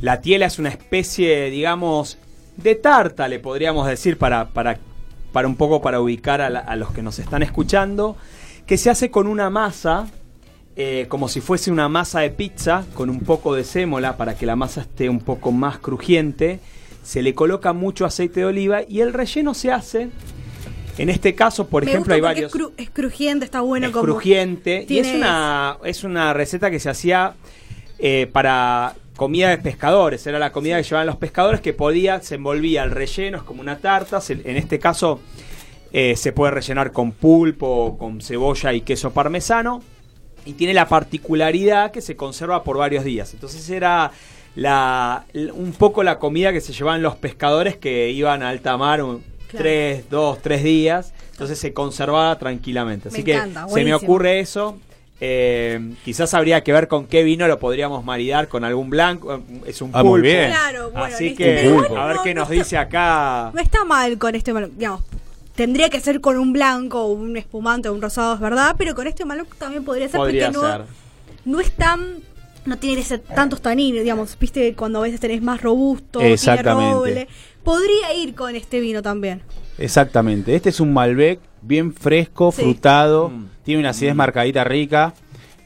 [0.00, 2.18] La tiela es una especie, digamos,
[2.56, 4.78] de tarta, le podríamos decir, para, para,
[5.36, 8.16] para un poco para ubicar a, la- a los que nos están escuchando,
[8.66, 10.06] que se hace con una masa,
[10.76, 14.46] eh, como si fuese una masa de pizza, con un poco de sémola para que
[14.46, 16.58] la masa esté un poco más crujiente.
[17.02, 20.08] Se le coloca mucho aceite de oliva y el relleno se hace.
[20.96, 22.54] En este caso, por Me ejemplo, hay varios.
[22.54, 24.04] Es, cru- es crujiente, está bueno es como.
[24.06, 27.34] crujiente y es una, es una receta que se hacía
[27.98, 30.26] eh, para comida de pescadores.
[30.26, 33.60] Era la comida que llevaban los pescadores que podía, se envolvía el relleno, es como
[33.62, 34.20] una tarta.
[34.20, 35.20] se- en este caso
[35.92, 39.82] eh, se puede rellenar con pulpo, con cebolla y queso parmesano.
[40.44, 43.32] Y tiene la particularidad que se conserva por varios días.
[43.34, 44.12] Entonces era
[44.54, 45.24] la,
[45.54, 49.22] un poco la comida que se llevaban los pescadores que iban a alta mar un-
[49.48, 49.62] Claro.
[49.62, 51.12] tres, dos, tres días.
[51.30, 53.08] Entonces se conservaba tranquilamente.
[53.08, 54.78] Así Me que encanta, se me ocurre eso.
[55.20, 59.42] Eh, quizás habría que ver con qué vino lo podríamos maridar con algún blanco.
[59.66, 60.50] Es un Ah, muy bien.
[60.50, 61.38] Claro, bueno, Así listo.
[61.38, 63.50] que Pero a ver no- qué no nos está- dice acá.
[63.54, 65.02] No está mal con este malo, digamos.
[65.54, 69.06] Tendría que ser con un blanco, un espumante o un rosado, es verdad, pero con
[69.06, 70.80] este malo también podría ser Podría porque ser.
[70.80, 70.86] no,
[71.52, 72.16] no es tan.
[72.66, 74.36] No tiene ese, tantos tanines, digamos.
[74.38, 76.92] Viste, cuando a veces tenés más robusto, tiene Exactamente.
[76.94, 77.28] roble.
[77.64, 79.40] Podría ir con este vino también.
[79.78, 80.54] Exactamente.
[80.54, 82.62] Este es un Malbec bien fresco, Sí.
[82.62, 83.44] frutado, Mm.
[83.64, 85.14] tiene una acidez marcadita rica,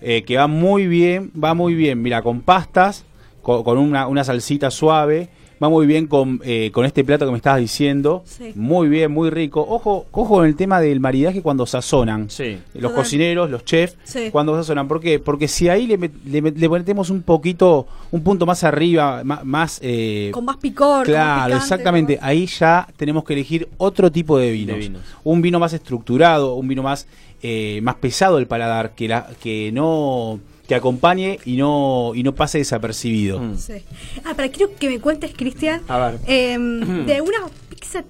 [0.01, 3.05] eh, que va muy bien, va muy bien, mira, con pastas,
[3.43, 5.29] co- con, una, una salsita suave,
[5.63, 8.53] va muy bien con, eh, con este plato que me estabas diciendo, Sí.
[8.55, 9.61] muy bien, muy rico.
[9.69, 12.31] Ojo, ojo con el tema del maridaje cuando sazonan.
[12.31, 12.59] Sí.
[12.75, 12.95] Los Total.
[12.97, 14.31] cocineros, los chefs, Sí.
[14.31, 14.89] cuando sazonan.
[14.89, 15.19] ¿Por qué?
[15.19, 19.23] Porque si ahí le, met- le met- le metemos un poquito, un punto más arriba,
[19.25, 19.79] más...
[19.83, 21.05] eh, Con más picor.
[21.05, 22.19] Claro, picante, exactamente.
[22.23, 24.77] Ahí ya tenemos que elegir otro tipo de vinos.
[24.77, 25.03] De vinos.
[25.25, 27.07] Un vino más estructurado, un vino más,
[27.43, 32.33] eh, más pesado del paladar, que, la, que no que acompañe y no y no
[32.33, 33.41] pase desapercibido.
[33.41, 33.57] Mm.
[33.59, 33.83] Sí.
[34.25, 35.83] Ah, pero quiero que me cuentes, Cristian,
[36.29, 38.05] em, de alguna pizza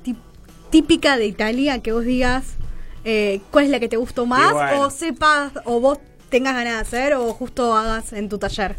[0.69, 2.57] típica de Italia que vos digas
[3.07, 4.83] eh, cuál es la que te gustó más, bueno.
[4.83, 8.77] o sepas, o vos tengas ganas de hacer, o justo hagas en tu taller.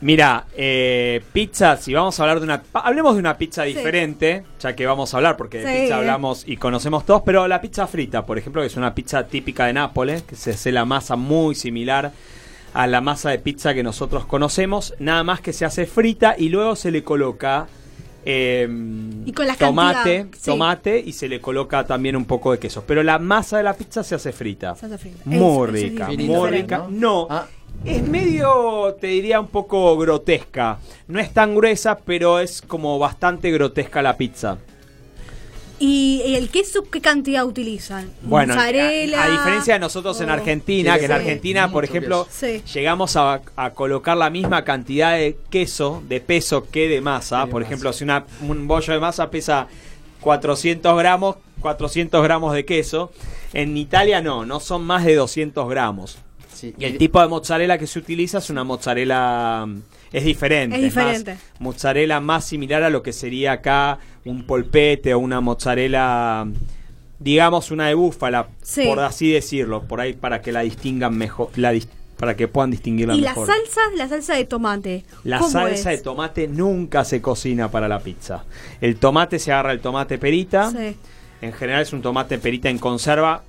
[0.00, 2.62] Mira, eh, pizza, si vamos a hablar de una...
[2.72, 3.74] Hablemos de una pizza Sí.
[3.74, 5.80] diferente, ya que vamos a hablar, porque de Sí.
[5.82, 9.26] pizza hablamos y conocemos todos, pero la pizza frita, por ejemplo, que es una pizza
[9.26, 12.12] típica de Nápoles, que se hace la masa muy similar
[12.74, 16.48] a la masa de pizza que nosotros conocemos, nada más que se hace frita y
[16.50, 17.66] luego se le coloca
[18.26, 18.66] eh,
[19.26, 20.50] Y con la tomate, cantidad, sí.
[20.50, 22.82] tomate y se le coloca también un poco de queso.
[22.86, 24.74] Pero la masa de la pizza se hace frita.
[24.74, 25.18] Salsa frita.
[25.24, 26.78] Muy es rica, muy rica.
[26.78, 26.90] ¿no?
[26.90, 27.46] No, Ah.
[27.84, 30.78] es medio, te diría, un poco grotesca.
[31.08, 34.56] No es tan gruesa, pero es como bastante grotesca la pizza.
[35.80, 38.10] ¿Y el queso qué cantidad utilizan?
[38.22, 39.22] Bueno, Mozzarella.
[39.22, 41.14] a, a diferencia de nosotros en Argentina, Sí, que en sí.
[41.16, 42.62] Argentina, por ejemplo, Sí.
[42.72, 47.44] llegamos a, a colocar la misma cantidad de queso, de peso que de masa.
[47.44, 47.68] De por masa.
[47.72, 49.66] ejemplo, si una, un bollo de masa pesa
[50.20, 53.12] 400 gramos, 400 gramos de queso.
[53.52, 56.18] En Italia no, no son más de 200 gramos.
[56.52, 59.66] Sí, Y el tipo de mozzarella que se utiliza es una mozzarella.
[60.16, 60.76] Es diferente.
[60.76, 61.32] Es diferente.
[61.34, 66.46] más mozzarella más similar a lo que sería acá un polpete o una mozzarella.
[67.18, 68.84] Digamos una de búfala, Sí.
[68.86, 71.72] por así decirlo, por ahí para que la distingan mejor, la
[72.18, 73.46] para que puedan distinguirla Y la mejor.
[73.48, 75.04] salsa, la salsa de tomate.
[75.24, 75.98] La ¿cómo salsa es?
[75.98, 78.44] de tomate nunca se cocina para la pizza.
[78.80, 80.70] El tomate se agarra el tomate perita.
[80.70, 80.96] Sí.
[81.40, 83.42] En general es un tomate perita en conserva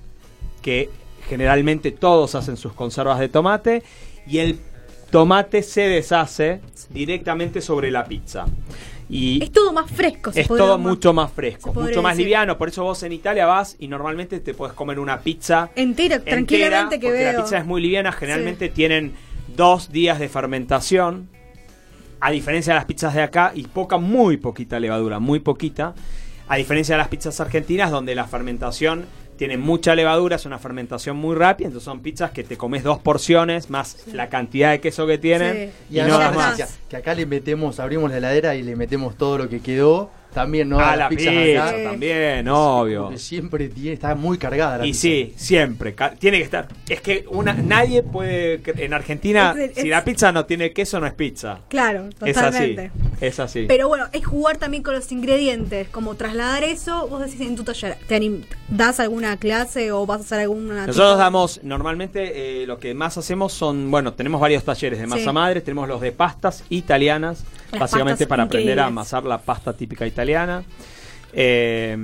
[0.62, 0.90] que
[1.30, 3.84] generalmente todos hacen sus conservas de tomate
[4.28, 4.60] y el
[5.20, 8.46] tomate se deshace directamente sobre la pizza.
[9.10, 10.34] Y Es todo más fresco.
[10.34, 12.26] se es todo mucho más fresco, mucho más decir.
[12.26, 12.58] liviano.
[12.58, 16.36] Por eso vos en Italia vas y normalmente te puedes comer una pizza Entera, entera,
[16.36, 17.32] tranquilamente que porque veo.
[17.32, 18.12] la pizza es muy liviana.
[18.12, 19.14] Generalmente tienen
[19.56, 21.30] dos días de fermentación,
[22.20, 25.94] a diferencia de las pizzas de acá, y poca, muy poquita levadura, muy poquita.
[26.50, 29.06] A diferencia de las pizzas argentinas, donde la fermentación
[29.38, 33.00] tienen mucha levadura, es una fermentación muy rápida, entonces son pizzas que te comes dos
[33.00, 35.96] porciones más la cantidad de queso que tienen Sí.
[35.96, 36.58] y, Y no más.
[36.58, 40.10] que, que acá le metemos, abrimos la heladera y le metemos todo lo que quedó.
[40.36, 40.80] También, ¿no?
[40.80, 41.84] Ah, A la las pizzas pizza acá.
[41.92, 43.18] también, obvio.
[43.18, 45.02] siempre tiene, está muy cargada la Y pizza.
[45.02, 45.96] sí, siempre.
[45.96, 46.68] ca- Tiene que estar.
[46.90, 48.62] Es que una, nadie puede.
[48.62, 51.60] cre- En Argentina, Es- es- si la pizza no tiene queso, no es pizza.
[51.70, 52.52] Claro, Es así.
[52.76, 52.92] totalmente.
[53.22, 53.66] Es así.
[53.68, 57.64] Pero bueno, es jugar también con los ingredientes, como trasladar eso, vos decís en tu
[57.64, 60.86] taller, ¿te anim- das alguna clase o vas a hacer alguna...
[60.86, 65.08] Nosotros tipo- damos, normalmente eh, lo que más hacemos son, bueno, tenemos varios talleres de
[65.08, 65.32] masa Sí.
[65.32, 67.46] madre, tenemos los de pastas italianas,
[67.80, 70.64] básicamente para aprender a amasar la pasta típica italiana.
[71.38, 71.98] Eh,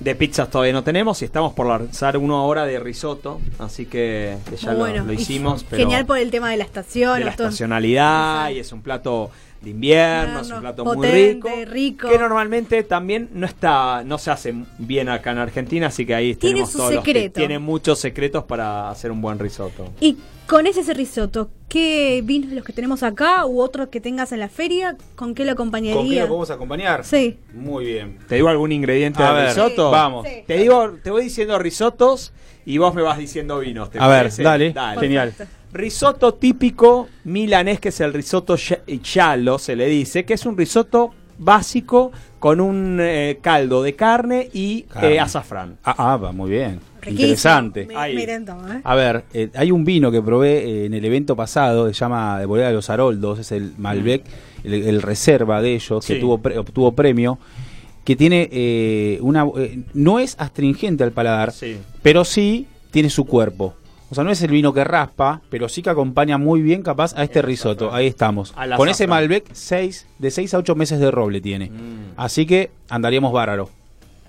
[0.00, 4.36] de pizzas todavía no tenemos y estamos por lanzar una hora de risotto, así que,
[4.60, 5.64] ya lo, hicimos.
[5.70, 7.16] pero Genial por el tema de la estación.
[7.20, 8.56] de la todo- estacionalidad Exacto.
[8.56, 9.30] y es un plato
[9.62, 12.08] de invierno, es un plato muy rico, rico.
[12.08, 16.34] que normalmente también no está no se hace bien acá en Argentina, así que ahí
[16.34, 17.38] Tiene tenemos su todos los que secreto.
[17.38, 19.92] tienen muchos secretos para hacer un buen risotto.
[20.00, 20.16] Y
[20.48, 24.48] con ese risotto, ¿qué vinos los que tenemos acá u otros que tengas en la
[24.48, 24.96] feria?
[25.14, 25.94] ¿Con qué lo acompañaría?
[25.96, 27.04] ¿Con qué lo podemos acompañar?
[27.04, 27.38] Sí.
[27.54, 28.18] Muy bien.
[28.28, 29.90] ¿Te digo algún ingrediente A del ver, risotto?
[29.92, 30.26] vamos.
[30.26, 30.42] Sí.
[30.46, 32.32] Te digo, te voy diciendo risotos
[32.66, 33.90] y vos me vas diciendo vinos.
[33.90, 34.42] ¿te A ver, parece?
[34.42, 35.28] dale, genial.
[35.30, 35.61] Perfecto.
[35.72, 40.56] Risotto típico milanés, que es el risotto ya- giallo, se le dice, que es un
[40.56, 45.14] risotto básico con un eh, caldo de carne y Carne.
[45.14, 45.78] eh, azafrán.
[45.82, 46.78] Ah, ah, va, muy bien.
[47.00, 47.22] Riquísimo.
[47.22, 47.88] Interesante.
[47.90, 48.80] ¿eh?
[48.84, 52.38] A ver, eh, hay un vino que probé eh, en el evento pasado, se llama
[52.38, 54.24] de Bodega de los Haroldos, es el Malbec,
[54.64, 57.38] el, el reserva de ellos, que tuvo pre- obtuvo premio,
[58.04, 59.46] que tiene eh, una...
[59.56, 61.76] eh, no es astringente al paladar, Sí.
[62.02, 63.74] pero sí tiene su cuerpo.
[64.12, 67.14] O sea, no es el vino que raspa, pero sí que acompaña muy bien capaz
[67.16, 67.94] a este risotto.
[67.94, 68.52] Ahí estamos.
[68.76, 69.06] Con ese.
[69.06, 71.70] Malbec, seis, de 6 a 8 meses de roble tiene.
[71.70, 72.12] Mm.
[72.18, 73.70] Así que andaríamos bárbaro.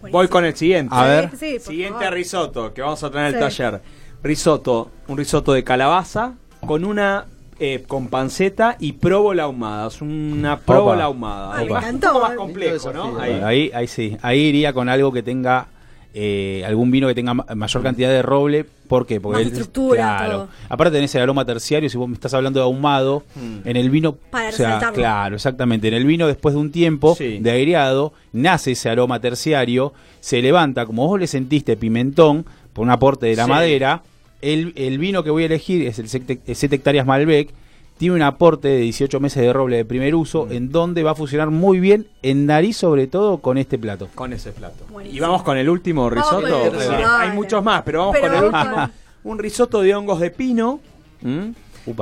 [0.10, 0.96] Voy con el siguiente.
[0.96, 1.32] A ver.
[1.38, 2.14] Sí, Siguiente favor.
[2.14, 3.58] risotto que vamos a tener en el Sí.
[3.58, 3.82] taller.
[4.24, 7.26] Risotto, un risotto de calabaza con una
[7.60, 9.90] eh, con panceta y próbola ahumada.
[9.90, 11.58] Es una próbola ahumada.
[11.58, 13.20] Ay, me Un poco más complejo, ¿no?
[13.20, 15.68] Ahí, ahí sí, ahí iría con algo que tenga
[16.14, 18.66] eh, algún vino que tenga ma- mayor cantidad de roble.
[18.88, 19.20] ¿Por qué?
[19.20, 20.32] Porque Más él- estructura, claro.
[20.34, 20.48] todo.
[20.70, 23.68] Aparte tenés el aroma terciario, si vos me estás hablando de ahumado, Mm.
[23.68, 27.16] en el vino, Para o sea, claro, exactamente, en el vino después de un tiempo
[27.16, 27.40] Sí.
[27.40, 32.92] de aireado, nace ese aroma terciario, se levanta, como vos le sentiste pimentón por un
[32.92, 33.50] aporte de la Sí.
[33.50, 34.04] madera,
[34.42, 37.50] el, el vino que voy a elegir es el 7 hectáreas Malbec,
[37.98, 40.52] tiene un aporte de 18 meses de roble de primer uso, Mm.
[40.54, 44.10] en donde va a funcionar muy bien en nariz, sobre todo con este plato.
[44.16, 44.86] Con ese plato.
[44.92, 45.18] Buenísimo.
[45.18, 46.66] Y vamos con el último risotto.
[46.66, 46.88] el Sí.
[47.08, 48.90] Hay muchos más, pero vamos Pero con el último.
[49.26, 50.82] Un risotto de hongos de pino.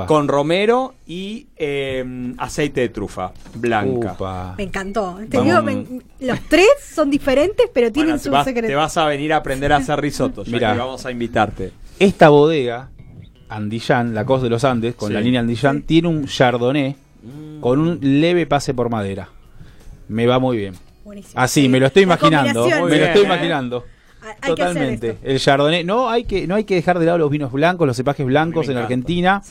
[0.06, 2.04] Con romero y eh,
[2.38, 4.12] aceite de trufa blanca.
[4.12, 4.54] Upa.
[4.56, 5.18] Me encantó.
[5.28, 5.84] Te digo, me-
[6.20, 8.68] los tres son diferentes, pero tienen Bueno, te, su vas, secreto.
[8.68, 11.72] te vas a venir a aprender a hacer risotto, que vamos a invitarte.
[11.98, 12.90] Esta bodega,
[13.56, 15.14] Andillán, la Cos de los Andes, con Sí.
[15.14, 15.82] la línea Andillán, Sí.
[15.86, 17.60] tiene un chardonnay Mm.
[17.60, 19.28] con un leve pase por madera.
[20.08, 20.74] Me va muy bien.
[21.04, 21.40] Buenísimo.
[21.40, 21.68] Así, Sí.
[21.68, 22.66] me lo estoy La imaginando.
[22.68, 23.24] Me lo estoy ¿eh?
[23.26, 23.84] imaginando.
[24.22, 25.08] Hay- hay que hacer Totalmente.
[25.10, 25.26] esto.
[25.26, 27.96] El chardonnay, no hay que no hay que dejar de lado los vinos blancos, los
[27.96, 28.76] cepajes blancos en.
[28.76, 29.42] Argentina,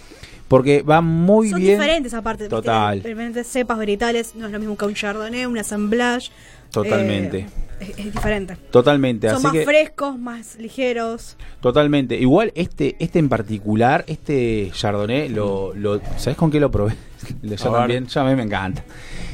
[0.48, 1.78] porque va muy Son bien.
[1.80, 2.48] diferentes aparte.
[2.48, 2.98] Total.
[3.04, 4.34] Diferentes cepas vegetales.
[4.36, 6.32] No es lo mismo que un chardonnay, un assemblage.
[6.72, 7.40] Totalmente.
[7.40, 7.48] Eh,
[7.82, 8.56] es, es diferente.
[8.72, 11.38] Totalmente, Son así más que frescos, más ligeros.
[11.60, 12.16] totalmente.
[12.18, 16.96] Igual este este en particular, este chardonnay lo, lo ¿sabes con qué lo probé?
[17.42, 17.80] ya A ver.
[17.80, 18.84] también, ya a mí me encanta.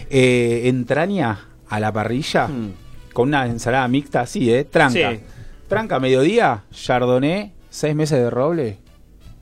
[0.10, 1.40] Eh, entraña
[1.70, 2.72] a la parrilla Mm.
[3.14, 4.64] con una ensalada mixta así, ¿eh?
[4.64, 5.12] Tranca.
[5.12, 5.20] Sí.
[5.68, 8.78] Tranca, mediodía, chardonnay, seis meses de roble,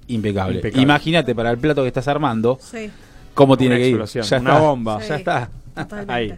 [0.08, 0.56] impecable.
[0.56, 0.82] Impecable.
[0.82, 2.89] Imagínate para el plato que estás armando, Sí.
[3.36, 4.03] cómo tiene Una que ir.
[4.06, 4.60] Ya una está.
[4.60, 5.01] bomba.
[5.03, 5.49] Ya está.
[5.76, 6.14] Totalmente.
[6.14, 6.34] Ahí.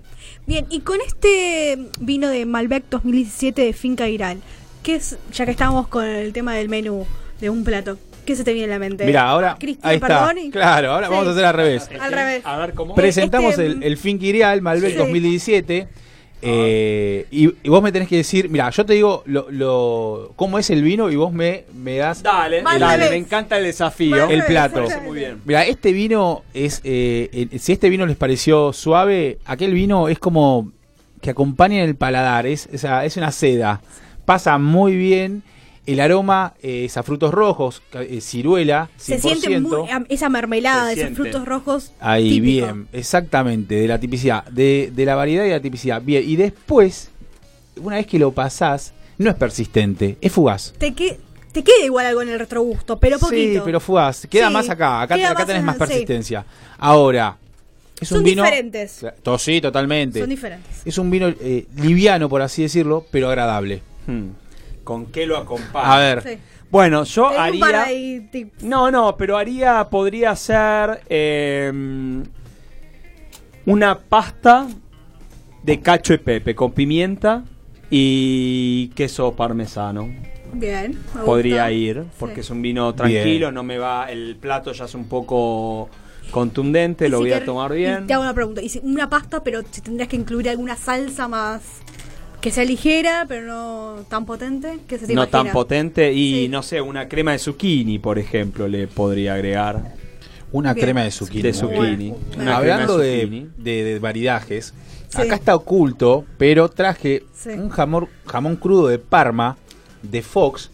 [0.48, 4.38] Bien, y con este vino de Malbec 2017 de Finca Iral,
[4.82, 7.06] ¿qué es, ya que estamos con el tema del menú
[7.41, 9.06] de un plato, ¿qué se te viene a la mente?
[9.06, 10.34] Mira, ahora, Cristian, ahí está.
[10.52, 11.14] Claro, ahora Sí.
[11.14, 11.89] vamos a hacer al revés.
[12.00, 12.41] Al revés.
[12.45, 12.95] A ver cómo.
[12.95, 14.98] Presentamos Este, el, el Finquirial Malbec Sí.
[14.98, 15.88] 2017.
[16.42, 20.60] Eh, y, y vos me tenés que decir, mira, yo te digo lo, lo- cómo
[20.60, 24.30] es el vino y vos me, me das Dale, Mal dale, me encanta el desafío.
[24.30, 24.86] El plato.
[25.46, 26.82] Mira, este vino es.
[26.84, 30.72] eh, eh, si este vino les pareció suave, aquel vino es como
[31.22, 32.46] que acompaña en el paladar.
[32.46, 33.82] Es, o sea, es una seda.
[34.26, 35.42] Pasa muy bien.
[35.88, 39.00] El aroma eh, es a frutos rojos, eh, ciruela, 100%.
[39.00, 41.94] Se siente muy, esa mermelada, Se esos frutos rojos.
[42.00, 42.66] Ahí, típico.
[42.68, 46.02] bien, exactamente, de la tipicidad, de, de la variedad y la tipicidad.
[46.02, 47.10] Bien, y después,
[47.78, 50.74] una vez que lo pasás, no es persistente, es fugaz.
[50.78, 51.20] Te, que-
[51.54, 53.54] te queda igual algo en el retrogusto, pero poquito.
[53.54, 54.28] Sí, pero fugaz.
[54.28, 55.80] Queda Sí, más acá, acá, acá más tenés en- más sí.
[55.80, 56.46] persistencia.
[56.78, 57.38] Ahora,
[58.00, 58.44] es Son un vino...
[58.44, 59.06] diferentes.
[59.24, 60.20] To- Sí, totalmente.
[60.20, 60.82] Son diferentes.
[60.86, 63.82] Es un vino eh, liviano, por así decirlo, pero agradable.
[64.06, 64.28] Hmm.
[64.88, 65.94] Con qué lo acompaña.
[65.94, 66.38] A ver, Sí.
[66.72, 67.84] Bueno, yo Tengo haría.
[67.84, 68.64] ahí tips.
[68.64, 71.72] No, no, pero haría, podría ser eh,
[73.66, 74.68] una pasta
[75.64, 77.44] de cacho y pepe con pimienta
[77.90, 80.10] y queso parmesano.
[80.54, 80.98] Bien.
[81.14, 81.72] me Podría gusta.
[81.72, 82.42] ir, porque Sí.
[82.42, 83.54] es un vino tranquilo, Bien.
[83.54, 85.90] no me va, el plato ya es un poco
[86.32, 88.08] contundente, lo si voy a tomar bien.
[88.08, 88.62] te hago una pregunta.
[88.62, 91.62] Y si una pasta, pero si tendrías que incluir alguna salsa más
[92.42, 96.48] que sea ligera, pero no tan potente, que se te No tan potente y Sí.
[96.50, 99.96] no sé, una crema de zucchini, por ejemplo, le podría agregar.
[100.54, 100.86] una Bien.
[100.86, 101.42] crema de zucchini.
[101.42, 103.50] De Hablando de, zucchini.
[103.58, 104.74] de- de maridajes,
[105.10, 105.22] Sí.
[105.22, 107.50] acá está oculto, pero traje Sí.
[107.50, 109.58] un jamón, jamón crudo de Parma,
[110.04, 110.72] de Fox,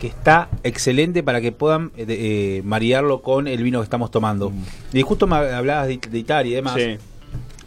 [0.00, 4.10] que está excelente para que puedan eh, de- eh, maridarlo con el vino que estamos
[4.10, 4.52] tomando.
[4.94, 6.74] Y justo me hablabas de, de Italia y demás.
[6.76, 6.96] Sí.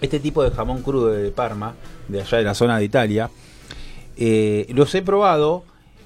[0.04, 1.74] Este tipo de jamón crudo de Parma,
[2.10, 3.30] de allá de la zona de Italia,
[4.18, 5.64] eh, los he probado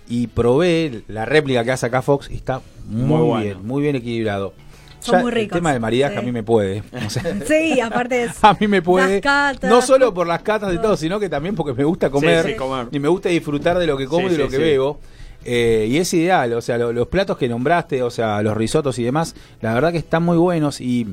[0.08, 3.44] y probé la réplica que hace acá Fox y está muy, Muy bueno.
[3.44, 4.54] bien, muy bien equilibrado.
[5.00, 6.20] Son Ya muy El ricos, tema del maridaje sí.
[6.20, 6.84] a mí me puede.
[7.06, 8.32] o sea, Sí, aparte es.
[8.44, 9.16] a mí me puede.
[9.16, 9.70] Las catas.
[9.70, 12.52] no solo por las catas y todo, sino que también porque me gusta comer, Sí,
[12.52, 12.88] sí, comer.
[12.92, 14.62] y me gusta disfrutar de lo que como Sí, y de lo que sí.
[14.62, 15.00] bebo.
[15.44, 19.00] Eh, y es ideal, o sea, lo- los platos que nombraste, o sea, los risotos
[19.00, 21.08] y demás, la verdad que están muy buenos y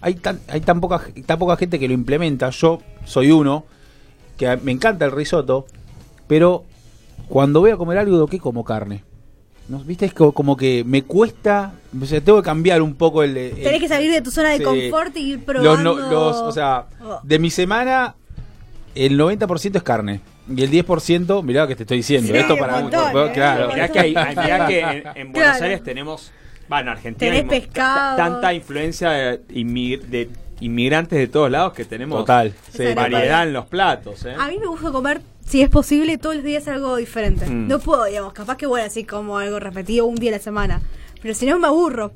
[0.00, 2.50] hay tan, hay tan poca tan poca gente que lo implementa.
[2.50, 3.64] Yo soy uno
[4.36, 5.66] que me encanta el risotto,
[6.26, 6.64] pero
[7.28, 9.04] cuando voy a comer algo, ¿qué como carne?
[9.68, 9.80] ¿No?
[9.80, 10.06] ¿Viste?
[10.06, 13.36] Es co- como que me cuesta, o sea, tengo que cambiar un poco el...
[13.36, 14.62] el- Tenés que salir de tu zona de Sí.
[14.64, 15.94] confort y ir probando.
[15.98, 17.20] los- o sea, Oh.
[17.22, 18.14] de mi semana,
[18.94, 20.20] el 90% es carne.
[20.48, 22.32] Y el 10%, mirá lo que te estoy diciendo.
[22.32, 23.30] Sí, Esto para montón, ¿eh?
[23.34, 23.68] claro.
[23.68, 25.64] Mirá que, hay- hay- mirá que en, en Buenos Claro.
[25.64, 26.32] Aires tenemos,
[26.68, 28.16] bueno, en Argentina Tenés pescado.
[28.16, 30.28] ta- tanta influencia de, inmi- de
[30.60, 32.52] inmigrantes de todos lados que tenemos Total.
[32.72, 32.92] sí.
[32.94, 34.24] Variedad en los platos.
[34.24, 34.34] ¿eh?
[34.38, 37.46] A mí me gusta comer, si es posible, todos los días algo diferente.
[37.46, 37.68] Mm.
[37.68, 40.82] No puedo, digamos, capaz que bueno, así como algo repetido un día a la semana.
[41.22, 42.12] Pero si no me aburro.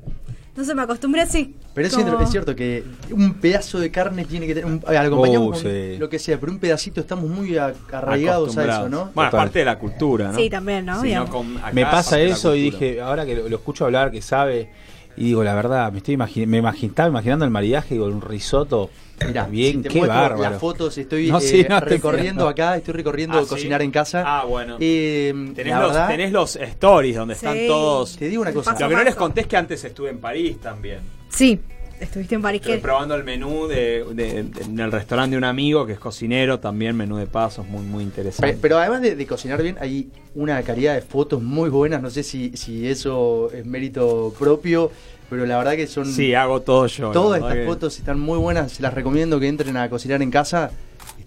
[0.53, 1.55] Entonces me acostumbré así.
[1.73, 4.69] Pero es, Como- cierto, es cierto que un pedazo de carne tiene que tener.
[4.71, 5.97] Un, ver, acompañamos Oh, con sí.
[5.97, 9.09] lo que sea, pero un pedacito estamos muy a- arraigados a eso, ¿no?
[9.15, 9.39] Bueno, Total.
[9.41, 10.37] aparte de la cultura, ¿no?
[10.37, 11.01] Sí, también, ¿no?
[11.01, 14.69] Si con- Me pasa eso y dije, ahora que lo, lo escucho hablar, que sabe,
[15.17, 18.21] y digo, la verdad, me estoy imagi- me imagi- estaba imaginando el maridaje con un
[18.21, 18.89] risotto.
[19.25, 20.41] Mirá, bien, si te qué bárbaro.
[20.41, 23.47] Las fotos, estoy No, eh, sí, no, recorriendo acá, estoy recorriendo Ah, ¿sí?
[23.49, 24.23] cocinar en casa.
[24.25, 24.77] Ah, bueno.
[24.79, 27.45] Eh, Tenés los, verdad, tenés los stories donde Sí.
[27.45, 28.17] están todos.
[28.17, 28.71] te digo una cosa.
[28.71, 30.99] Paso Lo que no les conté es que antes estuve en París también.
[31.29, 31.59] Sí,
[32.03, 32.61] estuviste en París.
[32.61, 35.99] Estuve probando el menú de, de- de- en el restaurante de un amigo que es
[35.99, 38.53] cocinero, también menú de pasos, muy muy interesante.
[38.53, 42.01] Pe- Pero además de, de cocinar bien, hay una calidad de fotos muy buenas.
[42.01, 44.91] No sé si, si eso es mérito propio,
[45.29, 46.05] pero la verdad que son.
[46.05, 47.11] sí, hago todo yo.
[47.11, 48.79] Todas estas que- fotos están muy buenas.
[48.79, 50.71] Las recomiendo que entren a cocinar en casa.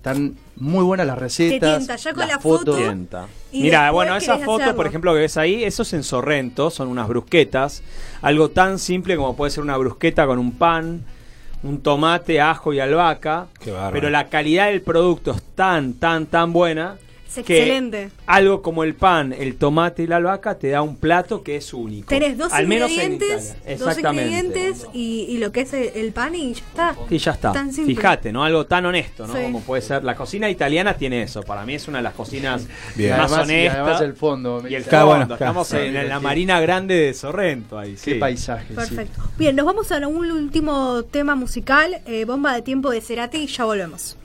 [0.06, 1.78] Están muy buenas las Te recetas.
[1.78, 2.74] tienta, ya con las la foto.
[2.74, 3.28] fotos.
[3.52, 4.76] Mira, bueno, esa querés foto, hacerlo.
[4.76, 7.82] por ejemplo, que ves ahí, eso es en Sorrento, son unas brusquetas.
[8.22, 11.04] Algo tan simple como puede ser una brusqueta con un pan,
[11.64, 13.48] un tomate, ajo y albahaca.
[13.58, 13.74] Qué.
[13.92, 16.98] Pero la calidad del producto es tan, tan, tan buena.
[17.28, 18.10] Es que excelente.
[18.26, 21.74] Algo como el pan, el tomate y la albahaca te da un plato que es
[21.74, 22.08] único.
[22.08, 23.76] Tenés dos Al menos en ingredientes, Italia.
[23.78, 24.24] dos Exactamente.
[24.38, 26.96] ingredientes y, y lo que es el, el pan y ya está.
[27.10, 27.52] Y ya está.
[27.52, 27.94] Tan simple.
[27.94, 28.42] Fíjate, ¿no?
[28.44, 29.34] Algo tan honesto, ¿no?
[29.34, 29.42] Sí.
[29.42, 30.02] Como puede ser.
[30.04, 31.42] La cocina italiana tiene eso.
[31.42, 33.10] Para mí es una de las cocinas Bien.
[33.16, 33.76] Más además, y honestas.
[33.80, 34.68] además el fondo.
[34.68, 35.84] Y el Claro, fondo, bueno, estamos claro.
[35.84, 36.24] en, en la Sí.
[36.24, 38.68] Marina Grande de Sorrento ahí, Qué paisaje.
[38.68, 38.74] sí.
[38.74, 39.20] Perfecto.
[39.36, 43.46] Bien, nos vamos a un último tema musical, eh, Bomba de Tiempo de Cerati, y
[43.46, 44.16] ya volvemos.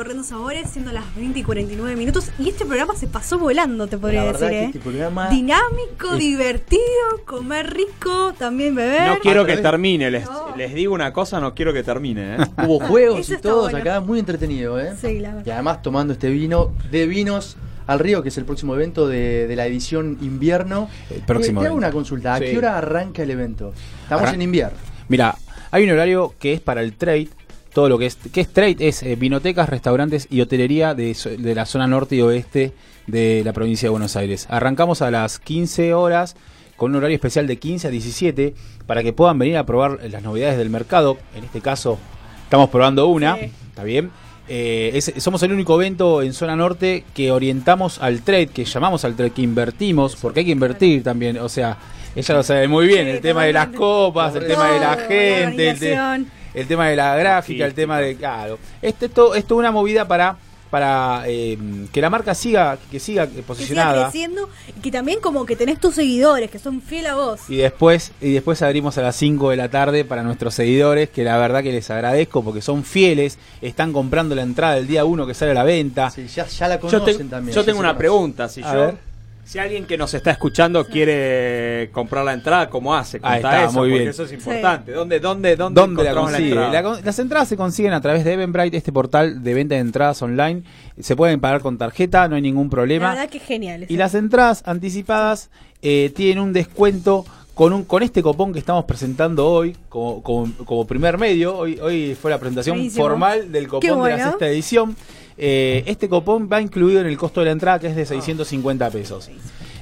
[0.00, 2.30] Recorriendo Sabores, siendo las 20 y 49 minutos.
[2.38, 4.66] Y este programa se pasó volando, te podría La verdad decir, que ¿eh?
[4.68, 6.80] este programa Dinámico, es- divertido,
[7.26, 9.08] comer rico, también beber.
[9.08, 10.56] No quiero que termine, les, No.
[10.56, 12.36] les digo una cosa, no quiero que termine.
[12.36, 12.38] ¿eh?
[12.66, 13.76] Hubo juegos Eso y todo bueno.
[13.76, 14.94] acá, muy entretenido, ¿eh?
[14.98, 15.46] Sí, la verdad.
[15.46, 19.46] Y además tomando este vino de vinos al río, que es el próximo evento de,
[19.48, 20.88] de la edición invierno.
[21.14, 22.44] El próximo Eh, te hago una consulta, ¿a Sí.
[22.46, 23.74] qué hora arranca el evento?
[24.04, 24.78] Estamos Arran- en invierno.
[25.08, 25.36] Mira,
[25.70, 27.28] hay un horario que es para el trade.
[27.72, 28.16] Todo lo que es.
[28.32, 28.76] ¿Qué es trade?
[28.80, 32.72] Es eh, vinotecas, restaurantes y hotelería de, de la zona norte y oeste
[33.06, 34.46] de la provincia de Buenos Aires.
[34.50, 36.36] Arrancamos a las 15 horas
[36.76, 38.54] con un horario especial de 15 a 17
[38.86, 41.18] para que puedan venir a probar las novedades del mercado.
[41.36, 41.98] En este caso,
[42.44, 43.36] estamos probando una.
[43.36, 43.50] Sí.
[43.68, 44.10] ¿Está bien?
[44.48, 49.04] Eh, es- somos el único evento en zona norte que orientamos al trade, que llamamos
[49.04, 51.38] al trade, que invertimos, porque hay que invertir también.
[51.38, 51.76] O sea,
[52.16, 55.70] ella lo sabe muy bien, el tema de las copas, el tema de la gente,
[55.70, 56.26] el.
[56.54, 58.16] El tema de la gráfica, el tema de.
[58.16, 58.58] Claro.
[58.82, 60.36] Este, esto, esto es una movida para,
[60.70, 61.58] para eh,
[61.92, 64.02] que la marca siga, que siga Que siga posicionada.
[64.04, 67.40] creciendo y que también como que tenés tus seguidores que son fieles a vos.
[67.48, 71.24] Y después, y después abrimos a las 5 de la tarde para nuestros seguidores, que
[71.24, 75.26] la verdad que les agradezco porque son fieles, están comprando la entrada el día 1
[75.26, 76.10] que sale a la venta.
[76.10, 77.54] Sí, ya, ya la Yo, conocen te- también.
[77.54, 78.48] yo tengo una pregunta.
[78.48, 79.09] Si, A yo, ver.
[79.44, 83.18] Si alguien que nos está escuchando quiere comprar la entrada, ¿cómo hace?
[83.22, 84.08] Ahí está, eso, muy porque bien.
[84.10, 84.92] Eso es importante.
[84.92, 86.48] ¿Dónde, dónde, dónde, ¿Dónde la consigue?
[86.50, 86.82] entrada?
[86.82, 90.22] La las entradas se consiguen a través de Eventbrite, este portal de venta de entradas
[90.22, 90.62] online.
[91.00, 93.08] Se pueden pagar con tarjeta, no hay ningún La problema.
[93.10, 93.86] verdad que genial.
[93.88, 95.50] Y las entradas anticipadas
[95.82, 97.24] eh, tienen un descuento
[97.54, 101.56] con un con este copón que estamos presentando hoy como, como, como primer medio.
[101.58, 103.04] Hoy, hoy fue la presentación Buenísimo.
[103.04, 104.96] formal del copón de la sexta edición.
[105.42, 108.90] Eh, este copón va incluido en el costo de la entrada que es de 650
[108.90, 109.30] pesos.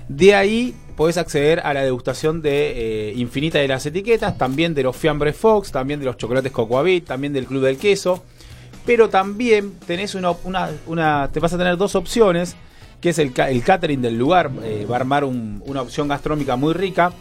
[0.08, 4.84] De ahí podés acceder a la degustación de eh, infinita de las etiquetas, también de
[4.84, 8.22] los fiambres Fox, también de los chocolates Cocoavit, también del Club del Queso.
[8.86, 12.54] Pero también tenés una, una, una- te vas a tener dos opciones,
[13.00, 16.06] que es el, ca- el catering del lugar, eh, va a armar un- una opción
[16.08, 17.12] gastronómica muy rica.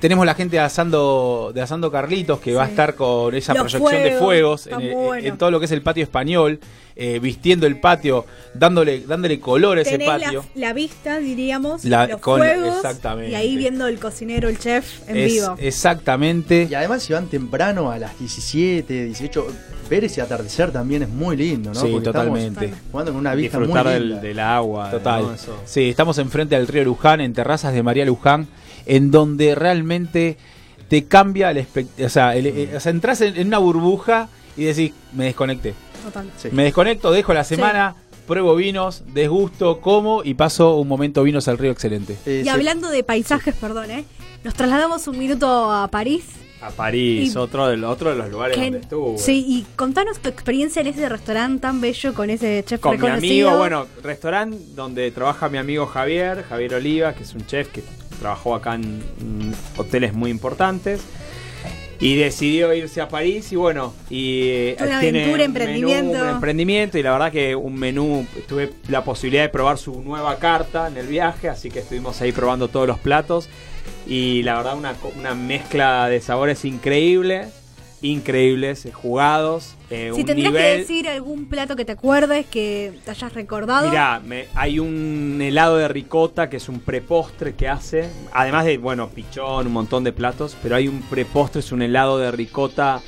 [0.00, 3.72] Tenemos la gente de Asando, de Asando Carlitos, que va a estar con esa Los
[3.72, 5.14] proyección de fuegos, bueno.
[5.28, 6.58] en todo lo que es el patio español,
[6.96, 10.44] eh, vistiendo el patio, dándole, dándole color a ese Tenés patio.
[10.54, 13.32] la vista, diríamos, La- los con fuegos exactamente.
[13.32, 15.54] y ahí viendo el cocinero, el chef en Es- vivo.
[15.58, 16.68] Exactamente.
[16.70, 19.46] Y además si van temprano a las 17, 18,
[19.90, 21.80] ver ese atardecer también es muy lindo, ¿no?
[21.80, 22.72] Sí, Porque totalmente.
[22.90, 24.22] Jugando con una vista Disfrutar muy del, linda.
[24.22, 24.90] del agua.
[24.90, 25.36] Total.
[25.66, 28.48] Sí, estamos enfrente al río Luján, en terrazas de María Luján,
[28.86, 30.36] en donde realmente
[30.88, 34.28] te cambia el espect- o sea, el- eh, o sea, entras en, en una burbuja
[34.56, 35.74] y decís, me desconecté.
[36.02, 36.30] Total.
[36.38, 36.48] Sí.
[36.52, 37.94] Me desconecto, dejo la semana,
[38.26, 42.16] pruebo vinos, desgusto, como y paso un momento vinos al río excelente.
[42.26, 44.04] Eh, Y hablando de paisajes, perdón, ¿eh?
[44.44, 46.24] Nos trasladamos un minuto a París.
[46.60, 49.18] A París, Y- otro, de, otro de los lugares que- donde estuve.
[49.18, 53.08] sí, y contanos tu experiencia en ese restaurante tan bello con ese chef Con mi
[53.08, 57.82] amigo, bueno, restaurante donde trabaja mi amigo Javier, Javier Oliva, que es un chef que
[58.20, 61.00] trabajó acá en mm, hoteles muy importantes.
[62.02, 66.22] Y decidió irse a París y bueno, y eh, Una tiene aventura, un menú, emprendimiento.
[66.22, 70.36] un emprendimiento y la verdad que un menú, tuve la posibilidad de probar su nueva
[70.38, 73.48] carta en el viaje, así que estuvimos ahí probando todos los platos
[74.06, 77.46] y la verdad una, una mezcla de sabores increíble,
[78.02, 80.72] increíbles, eh, jugados, eh, Si un tendrías nivel...
[80.74, 83.88] que decir algún plato que te acuerdes, que te hayas recordado.
[83.88, 88.10] Mirá, me- hay un helado de ricota que es un prepostre que hace.
[88.32, 90.56] Además de, bueno, pichón, un montón de platos.
[90.62, 93.00] Pero hay un prepostre, es un helado de ricota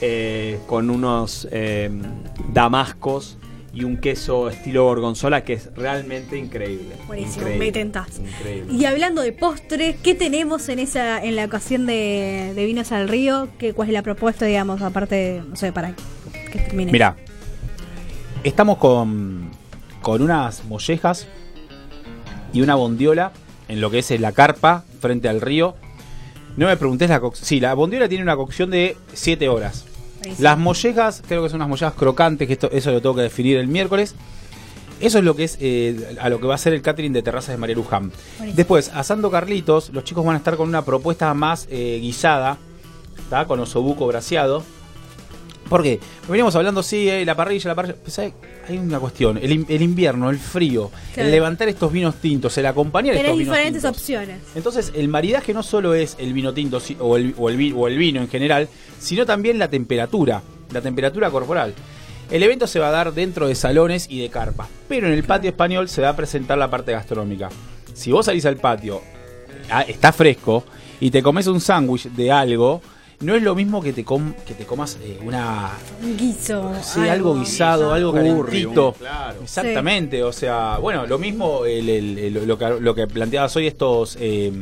[0.00, 1.90] eh, con unos eh,
[2.52, 3.38] damascos
[3.76, 6.96] y un queso estilo gorgonzola que es realmente increíble.
[7.06, 8.18] Buenísimo, Increíble, me tentás.
[8.18, 8.72] Increíble.
[8.72, 13.06] Y hablando de postres, ¿qué tenemos en esa en la ocasión de, de Vinos al
[13.06, 13.48] Río?
[13.58, 15.94] ¿Qué, ¿Cuál es la propuesta, digamos, aparte, no sé, para
[16.50, 16.90] que termine?
[16.90, 17.16] Mira,
[18.44, 19.50] estamos con,
[20.00, 21.28] con unas mollejas
[22.54, 23.32] y una bondiola
[23.68, 25.74] en lo que es la carpa frente al río.
[26.56, 27.44] No me preguntes la cocción.
[27.46, 29.84] Sí, la bondiola tiene una cocción de 7 horas.
[30.38, 33.56] Las mollejas, creo que son unas mollejas crocantes, que esto, eso lo tengo que definir
[33.58, 34.14] el miércoles.
[34.98, 37.22] Eso es lo que es eh, a lo que va a ser el catering de
[37.22, 38.12] terrazas de María Luján.
[38.54, 42.56] Después, asando Carlitos, los chicos van a estar con una propuesta más eh, guisada,
[43.28, 43.46] ¿tá?
[43.46, 44.64] con osobuco braseado.
[45.68, 45.98] ¿Por qué?
[46.28, 47.96] Veníamos hablando, sí, eh, la parrilla, la parrilla.
[48.02, 48.32] Pues hay,
[48.68, 51.26] hay una cuestión: el, el invierno, el frío, Claro.
[51.26, 53.98] el levantar estos vinos tintos, el acompañar Tenés estos vinos diferentes tintos.
[54.00, 54.40] opciones.
[54.54, 57.98] Entonces, el maridaje no solo es el vino tinto o el, o el o el
[57.98, 58.68] vino en general,
[59.00, 60.40] sino también la temperatura,
[60.72, 61.74] la temperatura corporal.
[62.30, 65.22] El evento se va a dar dentro de salones y de carpas, pero en el
[65.24, 67.48] patio español se va a presentar la parte gastronómica.
[67.94, 69.00] Si vos salís al patio,
[69.70, 70.64] ah, está fresco,
[70.98, 72.82] y te comes un sándwich de algo,
[73.20, 75.70] no es lo mismo que te, com- que te comas eh, una...
[76.02, 76.72] Un guiso.
[76.82, 78.88] Sí, algo guisado, algo Curry, calentito.
[78.88, 79.40] un- claro.
[79.42, 83.66] Exactamente, o sea, bueno, lo mismo el- el- el- lo, que, lo que planteabas hoy
[83.66, 84.16] estos...
[84.20, 84.52] eh,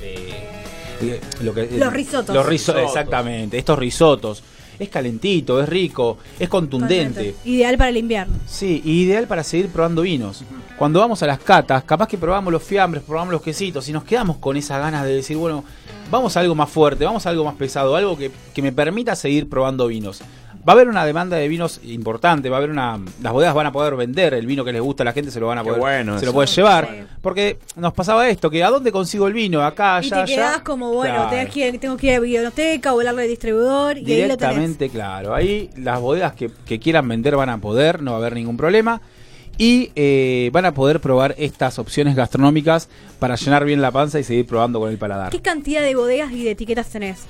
[0.00, 2.34] eh, lo que- Los risotos.
[2.34, 2.82] Los riso- Risotos.
[2.96, 4.42] exactamente, estos risotos.
[4.78, 7.32] Es calentito, es rico, es contundente.
[7.32, 7.48] Totalmente.
[7.48, 8.34] Ideal para el invierno.
[8.46, 10.44] Sí, y ideal para seguir probando vinos.
[10.78, 14.04] Cuando vamos a las catas, capaz que probamos los fiambres, probamos los quesitos y nos
[14.04, 15.64] quedamos con esas ganas de decir, bueno,
[16.10, 19.14] vamos a algo más fuerte, vamos a algo más pesado, algo que, que me permita
[19.14, 20.20] seguir probando vinos.
[20.66, 23.66] Va a haber una demanda de vinos importante, va a haber una las bodegas van
[23.66, 25.62] a poder vender el vino que les gusta a la gente, se lo van a
[25.62, 26.34] poder bueno se lo eso.
[26.34, 27.06] puede llevar, Sí.
[27.20, 30.54] porque nos pasaba esto, que a dónde consigo el vino, acá, y allá, te quedás
[30.54, 30.64] allá.
[30.64, 31.30] como, bueno, Claro.
[31.30, 34.26] tenés que ir- tengo que ir a la biblioteca o hablarle al distribuidor y ahí
[34.26, 34.90] lo tenés.
[34.90, 35.34] Claro.
[35.34, 38.56] Ahí las bodegas que, que quieran vender van a poder, no va a haber ningún
[38.56, 39.02] problema.
[39.56, 42.88] Y eh, van a poder probar estas opciones gastronómicas
[43.20, 45.30] para llenar bien la panza y seguir probando con el paladar.
[45.30, 47.26] ¿Qué cantidad de bodegas y de etiquetas tenés?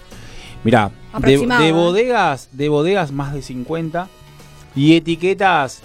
[0.65, 0.91] Mirá,
[1.21, 1.73] de, ¿eh?
[1.73, 4.09] bodegas, de bodegas más de 50
[4.75, 5.83] y etiquetas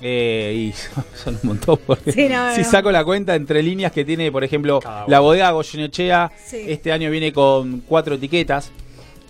[0.00, 0.72] eh, y
[1.22, 2.70] son un montón porque Sí, no, si no.
[2.70, 6.62] saco la cuenta entre líneas que tiene, por ejemplo, la bodega Goyenechea Sí.
[6.68, 8.70] este año viene con cuatro etiquetas,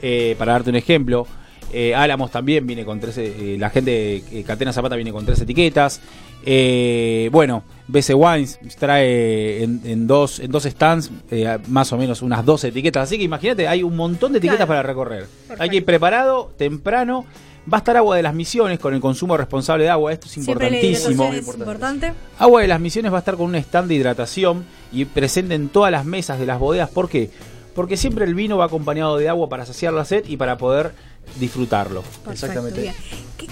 [0.03, 1.27] eh, para darte un ejemplo.
[1.73, 5.41] Eh, Álamos también viene con tres, eh, la gente eh, Catena Zapata viene con tres
[5.41, 6.01] etiquetas.
[6.45, 12.23] Eh, bueno, BC Wines trae en, en dos, en dos stands eh, más o menos
[12.23, 13.05] unas dos etiquetas.
[13.05, 14.69] Así que imagínate, hay un montón de etiquetas Claro.
[14.69, 15.27] para recorrer.
[15.27, 15.63] Perfecto.
[15.63, 17.25] Hay que ir preparado, temprano.
[17.73, 20.13] Va a estar Agua de las Misiones con el consumo responsable de agua.
[20.13, 21.25] Esto es importantísimo.
[21.33, 22.13] es importante.
[22.39, 25.69] Agua de las Misiones va a estar con un stand de hidratación y presente en
[25.69, 26.89] todas las mesas de las bodegas.
[26.91, 27.31] ¿Por qué?
[27.75, 30.93] Porque siempre el vino va acompañado de agua para saciar la sed y para poder
[31.37, 32.03] disfrutarlo.
[32.03, 32.81] Perfecto, Exactamente.
[32.81, 32.95] bien.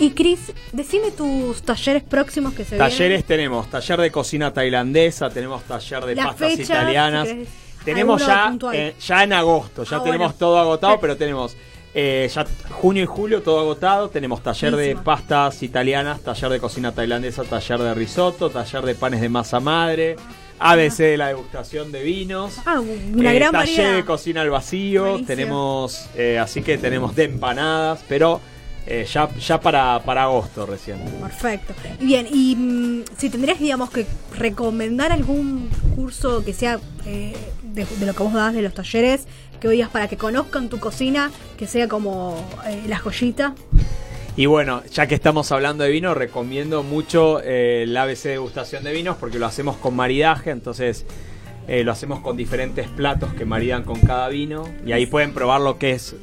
[0.01, 3.23] Y Cris, decime tus talleres próximos que se Talleres vienen.
[3.25, 7.29] tenemos, taller de cocina tailandesa, tenemos taller de Las pastas fechas, italianas.
[7.29, 7.47] si
[7.85, 10.39] tenemos ya, eh, ya en agosto, ya Ah, tenemos bueno.
[10.39, 11.57] todo agotado, pero tenemos
[11.95, 14.09] eh, ya junio y julio todo agotado.
[14.11, 15.01] Tenemos taller Buenísimo.
[15.01, 19.59] de pastas italianas, taller de cocina tailandesa, taller de risotto, taller de panes de masa
[19.59, 20.17] madre.
[20.59, 22.55] ABC de la degustación de vinos.
[22.67, 23.95] Ah, una Eh, gran taller variedad.
[23.97, 25.27] de cocina al vacío, Buenísimo.
[25.27, 28.41] tenemos, eh, así que tenemos de empanadas, pero
[28.87, 30.99] eh, ya, ya para, para agosto recién.
[31.21, 31.75] Perfecto.
[32.01, 34.07] Bien, y mm, si tendrías, digamos, que
[34.37, 39.27] recomendar algún curso que sea eh, de, de lo que vos das de los talleres,
[39.61, 42.37] que hoy digas para que conozcan tu cocina, que sea como
[42.67, 43.55] eh, la joyita.
[44.39, 48.93] Y bueno, ya que estamos hablando de vino, recomiendo mucho eh, el ABC degustación de
[48.93, 51.05] vinos porque lo hacemos con maridaje, entonces
[51.67, 55.61] eh, lo hacemos con diferentes platos que maridan con cada vino y ahí pueden probar
[55.61, 56.15] lo que es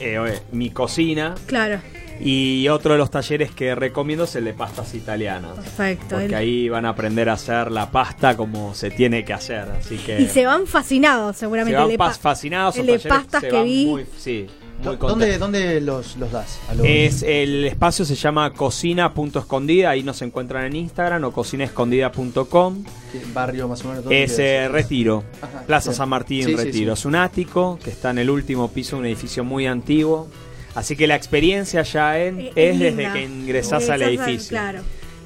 [0.00, 1.34] eh, oye, mi cocina.
[1.46, 1.78] Claro,
[2.20, 5.52] Y otro de los talleres que recomiendo es el de pastas italianas.
[5.56, 6.06] perfecto.
[6.10, 9.68] Porque El- ahí van a aprender a hacer la pasta como se tiene que hacer.
[9.78, 11.76] Así que Y se van fascinados, se seguramente.
[11.76, 12.78] van el de fascinados.
[12.78, 13.84] el de pastas se que van vi.
[13.86, 14.46] Muy, sí,
[14.82, 16.58] muy ¿Dónde, dónde los, los das?
[16.68, 22.84] A los- Es el espacio se llama cocina.escondida, ahí nos encuentran en Instagram o cocinaescondida.com.
[23.12, 24.04] ¿Qué barrio más o menos?
[24.04, 25.96] ¿Dónde Es eh, Retiro, Ajá, Plaza bien.
[25.96, 26.96] San Martín, Sí, Retiro.
[26.96, 27.00] sí.
[27.00, 30.28] Es un ático que está en el último piso de un edificio muy antiguo.
[30.74, 33.02] Así que la experiencia ya en, Eh, es linda.
[33.02, 34.48] desde que ingresás al edificio.
[34.50, 34.80] Claro.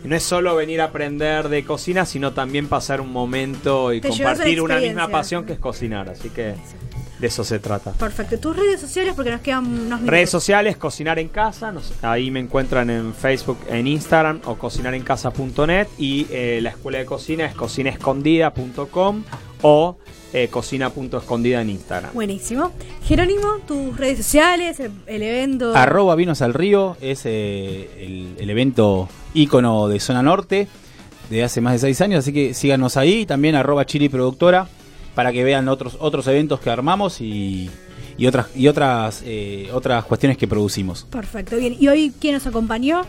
[0.05, 4.09] No es solo venir a aprender de cocina, sino también pasar un momento y Te
[4.09, 6.09] compartir una misma pasión que es cocinar.
[6.11, 6.55] Así que
[7.19, 7.93] de eso se trata.
[7.93, 8.39] Perfecto.
[8.39, 10.07] Tus redes sociales, porque nos quedan unos minutos.
[10.09, 11.73] Redes sociales, Cocinar en Casa.
[11.73, 15.87] nos- ahí me encuentran en Facebook, en Instagram o cocinarencasa.net.
[15.99, 19.23] Y eh, la escuela de cocina es cocinaescondida.com
[19.62, 19.97] o
[20.33, 22.12] eh, cocina.escondida en Instagram.
[22.12, 22.73] Buenísimo.
[23.05, 25.75] Jerónimo, tus redes sociales, el, el evento.
[25.75, 30.69] Arroba Vinos al Río es eh, el, el evento ícono de Zona Norte
[31.31, 33.25] de hace más de seis años, así que síganos ahí.
[33.27, 34.69] También arroba Chili Productora
[35.17, 37.71] para que vean otros, otros eventos que armamos y,
[38.19, 41.05] y otras, y otras, eh, otras cuestiones que producimos.
[41.05, 41.75] Perfecto, bien.
[41.81, 43.01] ¿Y hoy quién nos acompañó?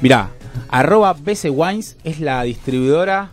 [0.00, 0.30] Mirá,
[0.68, 3.30] arroba BC Wines es la distribuidora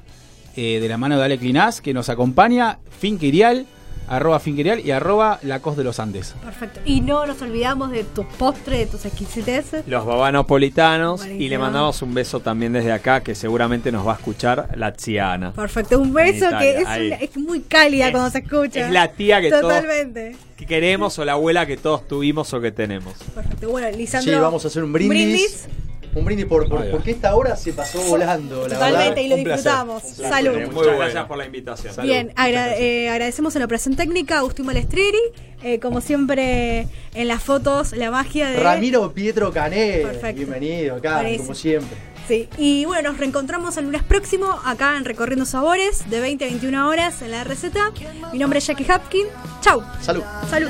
[0.56, 3.66] eh, de la mano de Ale Clinaz que nos acompaña, Finquirial,
[4.10, 6.36] arroba Finquirial y arroba Lacos de los Andes.
[6.44, 6.80] Perfecto.
[6.86, 9.88] Y no nos olvidamos de tus postres, de tus exquisiteces.
[9.88, 11.20] Los babanopolitanos.
[11.22, 11.44] Buenísimo.
[11.46, 14.94] Y le mandamos un beso también desde acá, que seguramente nos va a escuchar la
[14.94, 15.54] Tziana.
[15.54, 16.00] Perfecto.
[16.00, 17.08] Un beso que es, ahí.
[17.08, 18.86] una- es muy cálida Es- cuando se escucha.
[18.88, 20.36] Es la tía que todos Totalmente.
[20.58, 23.14] que queremos o la abuela que todos tuvimos o que tenemos.
[23.36, 23.70] Perfecto.
[23.70, 24.34] Bueno, Lisandro.
[24.34, 25.10] Sí, vamos a hacer un brindis.
[25.10, 25.68] Un brindis
[26.14, 26.92] por, por- Ahí va.
[26.92, 29.22] porque esta hora se pasó volando, la Totalmente, verdad.
[29.22, 29.64] y lo un placer.
[29.72, 30.04] disfrutamos.
[30.04, 30.52] Salud.
[30.54, 30.98] Muy Muchas bueno.
[31.00, 31.96] gracias por la invitación.
[32.02, 35.18] Bien, agra- eh, agradecemos en la operación técnica a Agustín Malestreri.
[35.62, 38.62] eh, como siempre, en las fotos, la magia de.
[38.62, 40.38] Ramiro Pietro Cané, Perfecto.
[40.38, 41.44] bienvenido acá, Buenísimo.
[41.48, 41.98] como siempre.
[42.30, 46.48] Sí, y bueno, nos reencontramos el lunes próximo acá en Recorriendo Sabores de 20 a
[46.48, 47.92] 21 horas en la receta.
[48.32, 49.26] Mi nombre es Jackie Hapkin.
[49.62, 49.82] Chau.
[50.00, 50.24] Salud.
[50.50, 50.70] Salud.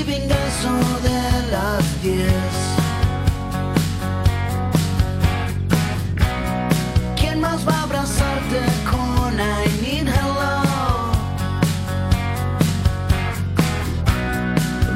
[0.00, 0.72] y venganzo
[1.02, 1.20] de
[1.50, 2.54] las diez.
[7.16, 10.62] ¿Quién más va a abrazarte con I need hello?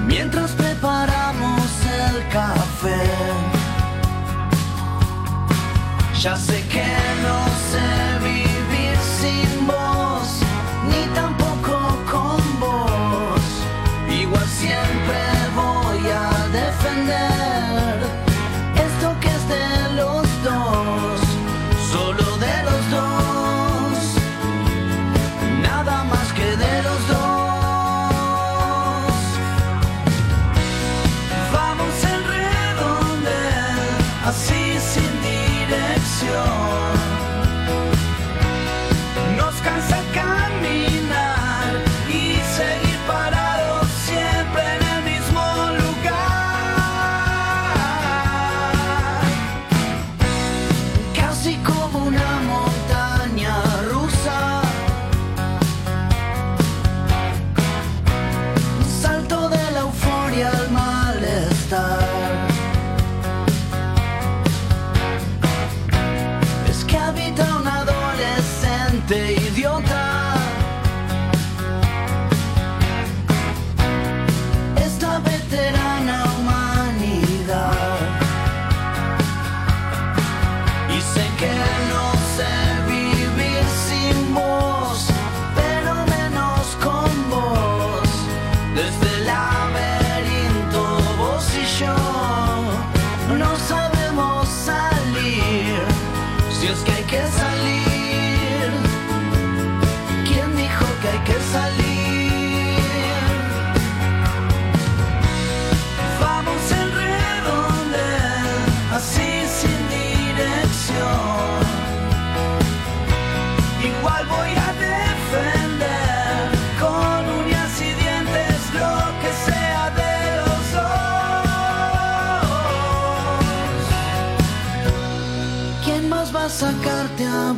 [0.07, 1.63] Mientras preparamos
[2.07, 3.05] el café,
[6.23, 6.74] ya sé que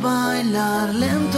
[0.01, 1.36] bailar lento.